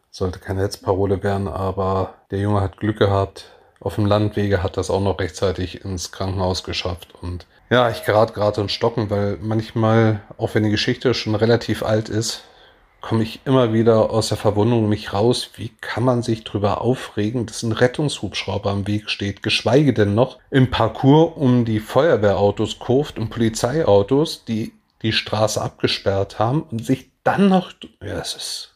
sollte 0.10 0.39
keine 0.39 0.63
Netzparole 0.63 1.21
werden, 1.21 1.47
aber 1.47 2.15
der 2.31 2.39
Junge 2.39 2.62
hat 2.62 2.77
Glück 2.77 2.97
gehabt. 2.97 3.51
Auf 3.79 3.93
dem 3.93 4.08
Landwege 4.08 4.63
hat 4.63 4.75
das 4.75 4.89
auch 4.89 5.01
noch 5.01 5.19
rechtzeitig 5.19 5.86
ins 5.86 6.12
Krankenhaus 6.12 6.63
geschafft. 6.63 7.13
Und 7.21 7.45
ja, 7.69 7.91
ich 7.91 8.05
gerate 8.05 8.34
gerade 8.34 8.62
in 8.62 8.69
Stocken, 8.69 9.12
weil 9.12 9.38
manchmal, 9.39 10.21
auch 10.39 10.55
wenn 10.55 10.63
die 10.63 10.71
Geschichte 10.71 11.13
schon 11.13 11.36
relativ 11.36 11.84
alt 11.84 12.10
ist, 12.10 12.41
komme 13.06 13.22
ich 13.22 13.41
immer 13.46 13.72
wieder 13.72 14.10
aus 14.10 14.30
der 14.30 14.38
Verwundung 14.38 14.89
mich 14.89 15.13
raus, 15.13 15.52
wie 15.58 15.70
kann 15.80 16.04
man 16.04 16.24
sich 16.24 16.44
darüber 16.44 16.82
aufregen, 16.82 17.46
dass 17.46 17.62
ein 17.62 17.72
Rettungshubschrauber 17.72 18.72
am 18.72 18.88
Weg 18.88 19.12
steht, 19.12 19.44
geschweige 19.44 19.94
denn 19.94 20.15
noch 20.15 20.39
im 20.50 20.72
Parcours 20.72 21.34
um 21.36 21.65
die 21.65 21.80
Feuerwehrautos 21.80 22.80
kurft 22.80 23.20
und 23.20 23.30
Polizeiautos, 23.30 24.44
die 24.46 24.74
die 25.04 25.12
Straße 25.12 25.62
abgesperrt 25.62 26.39
haben 26.39 26.63
und 26.63 26.84
sich 26.84 27.12
dann 27.24 27.48
noch, 27.48 27.74
ja, 28.02 28.18
es 28.18 28.34
ist, 28.34 28.76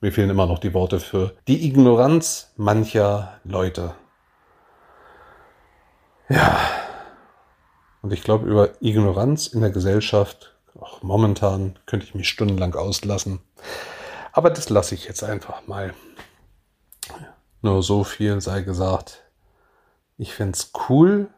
mir 0.00 0.12
fehlen 0.12 0.30
immer 0.30 0.46
noch 0.46 0.60
die 0.60 0.72
Worte 0.72 1.00
für 1.00 1.34
die 1.48 1.66
Ignoranz 1.66 2.52
mancher 2.56 3.40
Leute. 3.42 3.96
Ja. 6.28 6.56
Und 8.00 8.12
ich 8.12 8.22
glaube, 8.22 8.48
über 8.48 8.80
Ignoranz 8.80 9.48
in 9.48 9.60
der 9.60 9.70
Gesellschaft 9.70 10.55
auch 10.80 11.02
momentan 11.02 11.78
könnte 11.86 12.06
ich 12.06 12.14
mich 12.14 12.28
stundenlang 12.28 12.74
auslassen. 12.74 13.40
Aber 14.32 14.50
das 14.50 14.68
lasse 14.68 14.94
ich 14.94 15.06
jetzt 15.06 15.22
einfach 15.22 15.66
mal. 15.66 15.94
Nur 17.62 17.82
so 17.82 18.04
viel 18.04 18.40
sei 18.40 18.62
gesagt. 18.62 19.24
Ich 20.18 20.34
fände 20.34 20.52
es 20.52 20.72
cool, 20.88 21.28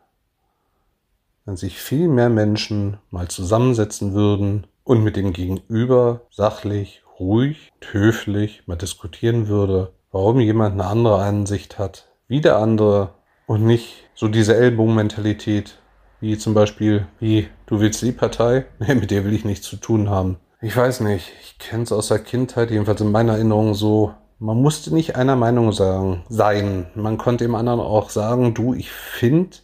wenn 1.44 1.57
sich 1.57 1.81
viel 1.81 2.09
mehr 2.09 2.29
Menschen 2.29 2.98
mal 3.11 3.29
zusammensetzen 3.29 4.12
würden 4.12 4.66
und 4.85 5.03
mit 5.03 5.16
dem 5.16 5.33
Gegenüber 5.33 6.22
sachlich, 6.31 7.03
ruhig, 7.18 7.72
höflich 7.90 8.66
mal 8.66 8.77
diskutieren 8.77 9.48
würde, 9.48 9.92
warum 10.12 10.40
jemand 10.40 10.74
eine 10.74 10.87
andere 10.87 11.22
Ansicht 11.22 11.79
hat 11.79 12.09
wie 12.29 12.42
der 12.42 12.59
andere 12.59 13.14
und 13.46 13.64
nicht 13.64 14.05
so 14.14 14.29
diese 14.29 14.55
Ellbogenmentalität, 14.55 15.79
wie 16.20 16.38
zum 16.38 16.54
Beispiel, 16.54 17.07
wie, 17.20 17.48
du 17.66 17.81
willst 17.81 18.02
die 18.02 18.12
Partei? 18.12 18.66
Nee, 18.78 18.94
mit 18.94 19.11
der 19.11 19.24
will 19.24 19.35
ich 19.35 19.44
nichts 19.44 19.66
zu 19.66 19.76
tun 19.76 20.11
haben. 20.11 20.37
Ich 20.61 20.76
weiß 20.76 21.00
nicht, 21.00 21.33
ich 21.42 21.59
kenne 21.59 21.85
es 21.85 21.92
aus 21.92 22.09
der 22.09 22.18
Kindheit, 22.18 22.70
jedenfalls 22.70 23.00
in 23.00 23.12
meiner 23.12 23.35
Erinnerung 23.35 23.74
so, 23.74 24.14
man 24.40 24.61
musste 24.61 24.92
nicht 24.94 25.16
einer 25.16 25.37
Meinung 25.37 25.72
sagen, 25.72 26.24
sein. 26.28 26.87
Man 26.94 27.18
konnte 27.18 27.44
dem 27.44 27.54
anderen 27.54 27.81
auch 27.81 28.11
sagen, 28.11 28.54
du, 28.54 28.74
ich 28.74 28.90
finde 28.90 29.57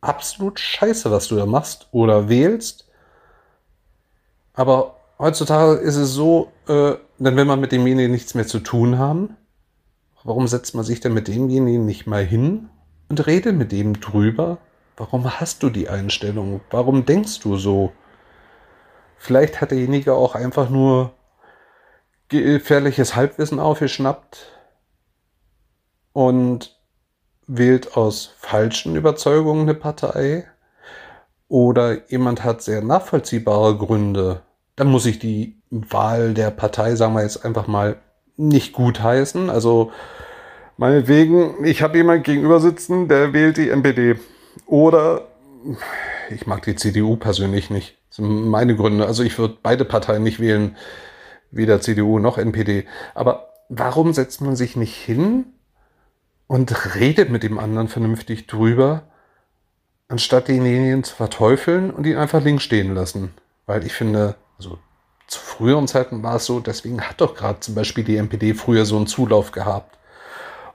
absolut 0.00 0.60
scheiße, 0.60 1.10
was 1.10 1.28
du 1.28 1.36
da 1.36 1.46
machst 1.46 1.88
oder 1.92 2.28
wählst. 2.28 2.88
Aber 4.54 4.96
heutzutage 5.18 5.74
ist 5.80 5.96
es 5.96 6.12
so, 6.12 6.52
äh, 6.68 6.94
dann 7.18 7.36
will 7.36 7.44
man 7.44 7.60
mit 7.60 7.72
demjenigen 7.72 8.12
nichts 8.12 8.34
mehr 8.34 8.46
zu 8.46 8.58
tun 8.58 8.98
haben. 8.98 9.36
Warum 10.24 10.46
setzt 10.46 10.74
man 10.74 10.84
sich 10.84 11.00
denn 11.00 11.14
mit 11.14 11.28
demjenigen 11.28 11.86
nicht 11.86 12.06
mal 12.06 12.24
hin 12.24 12.68
und 13.08 13.26
redet 13.26 13.56
mit 13.56 13.72
dem 13.72 14.00
drüber, 14.00 14.58
Warum 14.96 15.40
hast 15.40 15.62
du 15.62 15.70
die 15.70 15.88
Einstellung? 15.88 16.60
Warum 16.70 17.04
denkst 17.06 17.40
du 17.40 17.56
so? 17.56 17.92
Vielleicht 19.16 19.60
hat 19.60 19.70
derjenige 19.70 20.14
auch 20.14 20.34
einfach 20.34 20.68
nur 20.68 21.12
gefährliches 22.28 23.14
Halbwissen 23.14 23.60
aufgeschnappt 23.60 24.46
und 26.12 26.76
wählt 27.46 27.96
aus 27.96 28.34
falschen 28.38 28.96
Überzeugungen 28.96 29.62
eine 29.62 29.74
Partei. 29.74 30.46
Oder 31.48 32.10
jemand 32.10 32.44
hat 32.44 32.62
sehr 32.62 32.82
nachvollziehbare 32.82 33.76
Gründe. 33.76 34.42
Dann 34.76 34.88
muss 34.88 35.06
ich 35.06 35.18
die 35.18 35.60
Wahl 35.70 36.32
der 36.34 36.50
Partei, 36.50 36.94
sagen 36.96 37.14
wir 37.14 37.22
jetzt 37.22 37.44
einfach 37.44 37.66
mal, 37.66 37.96
nicht 38.36 38.72
gut 38.72 39.02
heißen. 39.02 39.50
Also 39.50 39.92
meinetwegen, 40.78 41.64
ich 41.64 41.82
habe 41.82 41.98
jemand 41.98 42.24
gegenüber 42.24 42.60
sitzen, 42.60 43.08
der 43.08 43.32
wählt 43.32 43.58
die 43.58 43.68
NPD. 43.68 44.16
Oder 44.72 45.28
ich 46.30 46.46
mag 46.46 46.62
die 46.62 46.76
CDU 46.76 47.16
persönlich 47.16 47.68
nicht. 47.68 47.98
Das 48.08 48.16
sind 48.16 48.48
meine 48.48 48.74
Gründe. 48.74 49.04
Also 49.04 49.22
ich 49.22 49.38
würde 49.38 49.58
beide 49.62 49.84
Parteien 49.84 50.22
nicht 50.22 50.40
wählen, 50.40 50.78
weder 51.50 51.82
CDU 51.82 52.18
noch 52.18 52.38
NPD. 52.38 52.86
Aber 53.14 53.52
warum 53.68 54.14
setzt 54.14 54.40
man 54.40 54.56
sich 54.56 54.74
nicht 54.74 54.94
hin 54.94 55.44
und 56.46 56.94
redet 56.94 57.28
mit 57.28 57.42
dem 57.42 57.58
anderen 57.58 57.88
vernünftig 57.88 58.46
drüber, 58.46 59.02
anstatt 60.08 60.48
denjenigen 60.48 61.04
zu 61.04 61.16
verteufeln 61.16 61.90
und 61.90 62.06
ihn 62.06 62.16
einfach 62.16 62.42
links 62.42 62.62
stehen 62.62 62.94
lassen? 62.94 63.34
Weil 63.66 63.84
ich 63.84 63.92
finde, 63.92 64.36
also 64.56 64.78
zu 65.26 65.38
früheren 65.38 65.86
Zeiten 65.86 66.22
war 66.22 66.36
es 66.36 66.46
so, 66.46 66.60
deswegen 66.60 67.02
hat 67.02 67.20
doch 67.20 67.34
gerade 67.34 67.60
zum 67.60 67.74
Beispiel 67.74 68.04
die 68.04 68.16
NPD 68.16 68.54
früher 68.54 68.86
so 68.86 68.96
einen 68.96 69.06
Zulauf 69.06 69.52
gehabt 69.52 69.98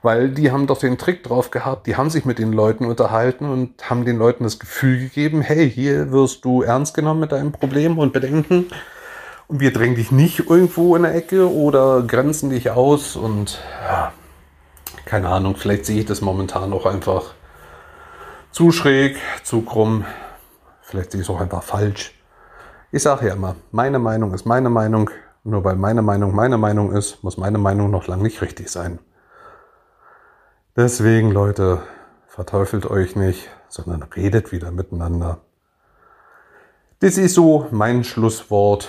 weil 0.02 0.30
die 0.30 0.52
haben 0.52 0.68
doch 0.68 0.80
den 0.80 0.98
Trick 0.98 1.24
drauf 1.24 1.52
gehabt, 1.52 1.88
die 1.88 1.96
haben 1.96 2.10
sich 2.10 2.26
mit 2.26 2.40
den 2.40 2.54
Leuten 2.54 2.86
unterhalten 2.86 3.46
und 3.50 3.90
haben 3.90 4.06
den 4.06 4.18
Leuten 4.18 4.44
das 4.44 4.60
Gefühl 4.60 5.00
gegeben, 5.00 5.42
hey, 5.42 5.70
hier 5.70 6.12
wirst 6.12 6.46
du 6.46 6.62
ernst 6.62 6.94
genommen 6.94 7.20
mit 7.20 7.32
deinen 7.32 7.52
Problemen 7.52 7.98
und 7.98 8.14
Bedenken 8.14 8.68
und 9.48 9.60
wir 9.60 9.74
drängen 9.74 9.96
dich 9.96 10.12
nicht 10.12 10.50
irgendwo 10.50 10.96
in 10.96 11.04
der 11.04 11.16
Ecke 11.16 11.52
oder 11.52 12.02
grenzen 12.04 12.50
dich 12.50 12.70
aus 12.70 13.16
und 13.16 13.60
ja, 13.84 14.12
keine 15.06 15.30
Ahnung, 15.30 15.56
vielleicht 15.56 15.86
sehe 15.86 16.00
ich 16.00 16.06
das 16.06 16.22
momentan 16.22 16.74
auch 16.74 16.86
einfach 16.86 17.34
zu 18.52 18.72
schräg, 18.72 19.18
zu 19.44 19.62
krumm, 19.62 20.06
vielleicht 20.82 21.12
sehe 21.12 21.22
ich 21.22 21.28
es 21.28 21.34
auch 21.34 21.42
einfach 21.42 21.64
falsch. 21.64 22.14
Ich 22.92 23.04
sage 23.04 23.28
ja 23.28 23.34
immer, 23.34 23.56
meine 23.72 24.00
Meinung 24.00 24.34
ist 24.34 24.46
meine 24.46 24.70
Meinung. 24.70 25.10
Nur 25.44 25.64
weil 25.64 25.76
meine 25.78 26.02
Meinung 26.02 26.36
meine 26.36 26.58
Meinung 26.58 26.92
ist, 26.92 27.24
muss 27.24 27.38
meine 27.38 27.58
Meinung 27.58 27.90
noch 27.90 28.08
lange 28.08 28.24
nicht 28.24 28.42
richtig 28.42 28.70
sein. 28.70 29.00
Deswegen, 30.80 31.32
Leute, 31.32 31.82
verteufelt 32.28 32.86
euch 32.86 33.16
nicht, 33.16 33.50
sondern 33.68 34.04
redet 34.04 34.52
wieder 34.52 34.70
miteinander. 34.70 35.40
Das 37.00 37.18
ist 37.18 37.34
so 37.34 37.66
mein 37.72 38.04
Schlusswort, 38.04 38.88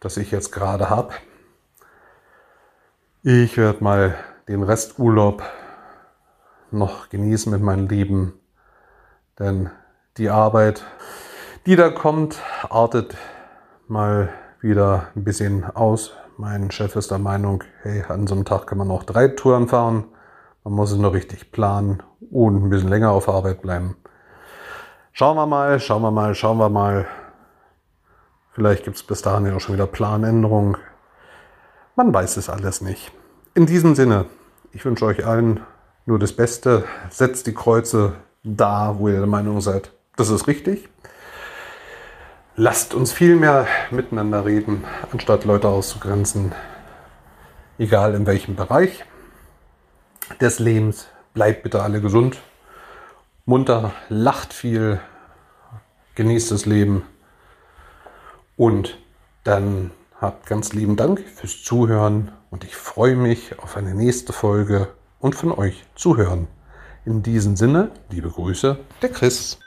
das 0.00 0.16
ich 0.16 0.32
jetzt 0.32 0.50
gerade 0.50 0.90
habe. 0.90 1.14
Ich 3.22 3.56
werde 3.56 3.84
mal 3.84 4.16
den 4.48 4.64
Resturlaub 4.64 5.44
noch 6.72 7.08
genießen 7.08 7.52
mit 7.52 7.62
meinen 7.62 7.88
Lieben, 7.88 8.32
denn 9.38 9.70
die 10.16 10.30
Arbeit, 10.30 10.82
die 11.66 11.76
da 11.76 11.90
kommt, 11.90 12.42
artet 12.68 13.16
mal 13.86 14.30
wieder 14.60 15.06
ein 15.14 15.22
bisschen 15.22 15.64
aus. 15.64 16.14
Mein 16.36 16.72
Chef 16.72 16.96
ist 16.96 17.12
der 17.12 17.20
Meinung, 17.20 17.62
hey, 17.82 18.02
an 18.08 18.26
so 18.26 18.34
einem 18.34 18.44
Tag 18.44 18.66
kann 18.66 18.78
man 18.78 18.90
auch 18.90 19.04
drei 19.04 19.28
Touren 19.28 19.68
fahren. 19.68 20.08
Man 20.64 20.74
muss 20.74 20.92
es 20.92 20.98
nur 20.98 21.12
richtig 21.12 21.52
planen 21.52 22.02
und 22.30 22.64
ein 22.64 22.70
bisschen 22.70 22.88
länger 22.88 23.10
auf 23.10 23.28
Arbeit 23.28 23.62
bleiben. 23.62 23.96
Schauen 25.12 25.36
wir 25.36 25.46
mal, 25.46 25.80
schauen 25.80 26.02
wir 26.02 26.10
mal, 26.10 26.34
schauen 26.34 26.58
wir 26.58 26.68
mal. 26.68 27.06
Vielleicht 28.52 28.84
gibt 28.84 28.96
es 28.96 29.02
bis 29.02 29.22
dahin 29.22 29.46
ja 29.46 29.54
auch 29.54 29.60
schon 29.60 29.74
wieder 29.74 29.86
Planänderungen. 29.86 30.76
Man 31.96 32.12
weiß 32.12 32.36
es 32.36 32.48
alles 32.48 32.80
nicht. 32.80 33.12
In 33.54 33.66
diesem 33.66 33.94
Sinne, 33.94 34.26
ich 34.72 34.84
wünsche 34.84 35.04
euch 35.04 35.26
allen 35.26 35.60
nur 36.06 36.18
das 36.18 36.32
Beste. 36.32 36.84
Setzt 37.10 37.46
die 37.46 37.54
Kreuze 37.54 38.14
da, 38.44 38.98
wo 38.98 39.08
ihr 39.08 39.18
der 39.18 39.26
Meinung 39.26 39.60
seid, 39.60 39.92
das 40.16 40.30
ist 40.30 40.46
richtig. 40.46 40.88
Lasst 42.56 42.94
uns 42.94 43.12
viel 43.12 43.36
mehr 43.36 43.66
miteinander 43.90 44.44
reden, 44.44 44.84
anstatt 45.12 45.44
Leute 45.44 45.68
auszugrenzen. 45.68 46.52
Egal 47.78 48.14
in 48.14 48.26
welchem 48.26 48.56
Bereich 48.56 49.04
des 50.40 50.58
Lebens. 50.58 51.08
Bleibt 51.34 51.62
bitte 51.62 51.82
alle 51.82 52.00
gesund, 52.00 52.38
munter, 53.44 53.92
lacht 54.08 54.52
viel, 54.52 55.00
genießt 56.14 56.50
das 56.50 56.66
Leben 56.66 57.02
und 58.56 58.98
dann 59.44 59.92
habt 60.20 60.46
ganz 60.46 60.72
lieben 60.72 60.96
Dank 60.96 61.20
fürs 61.20 61.62
Zuhören 61.62 62.32
und 62.50 62.64
ich 62.64 62.74
freue 62.74 63.16
mich 63.16 63.58
auf 63.60 63.76
eine 63.76 63.94
nächste 63.94 64.32
Folge 64.32 64.88
und 65.20 65.34
von 65.34 65.52
euch 65.52 65.84
zuhören. 65.94 66.48
In 67.04 67.22
diesem 67.22 67.56
Sinne, 67.56 67.90
liebe 68.10 68.28
Grüße, 68.28 68.78
der 69.00 69.08
Chris. 69.10 69.58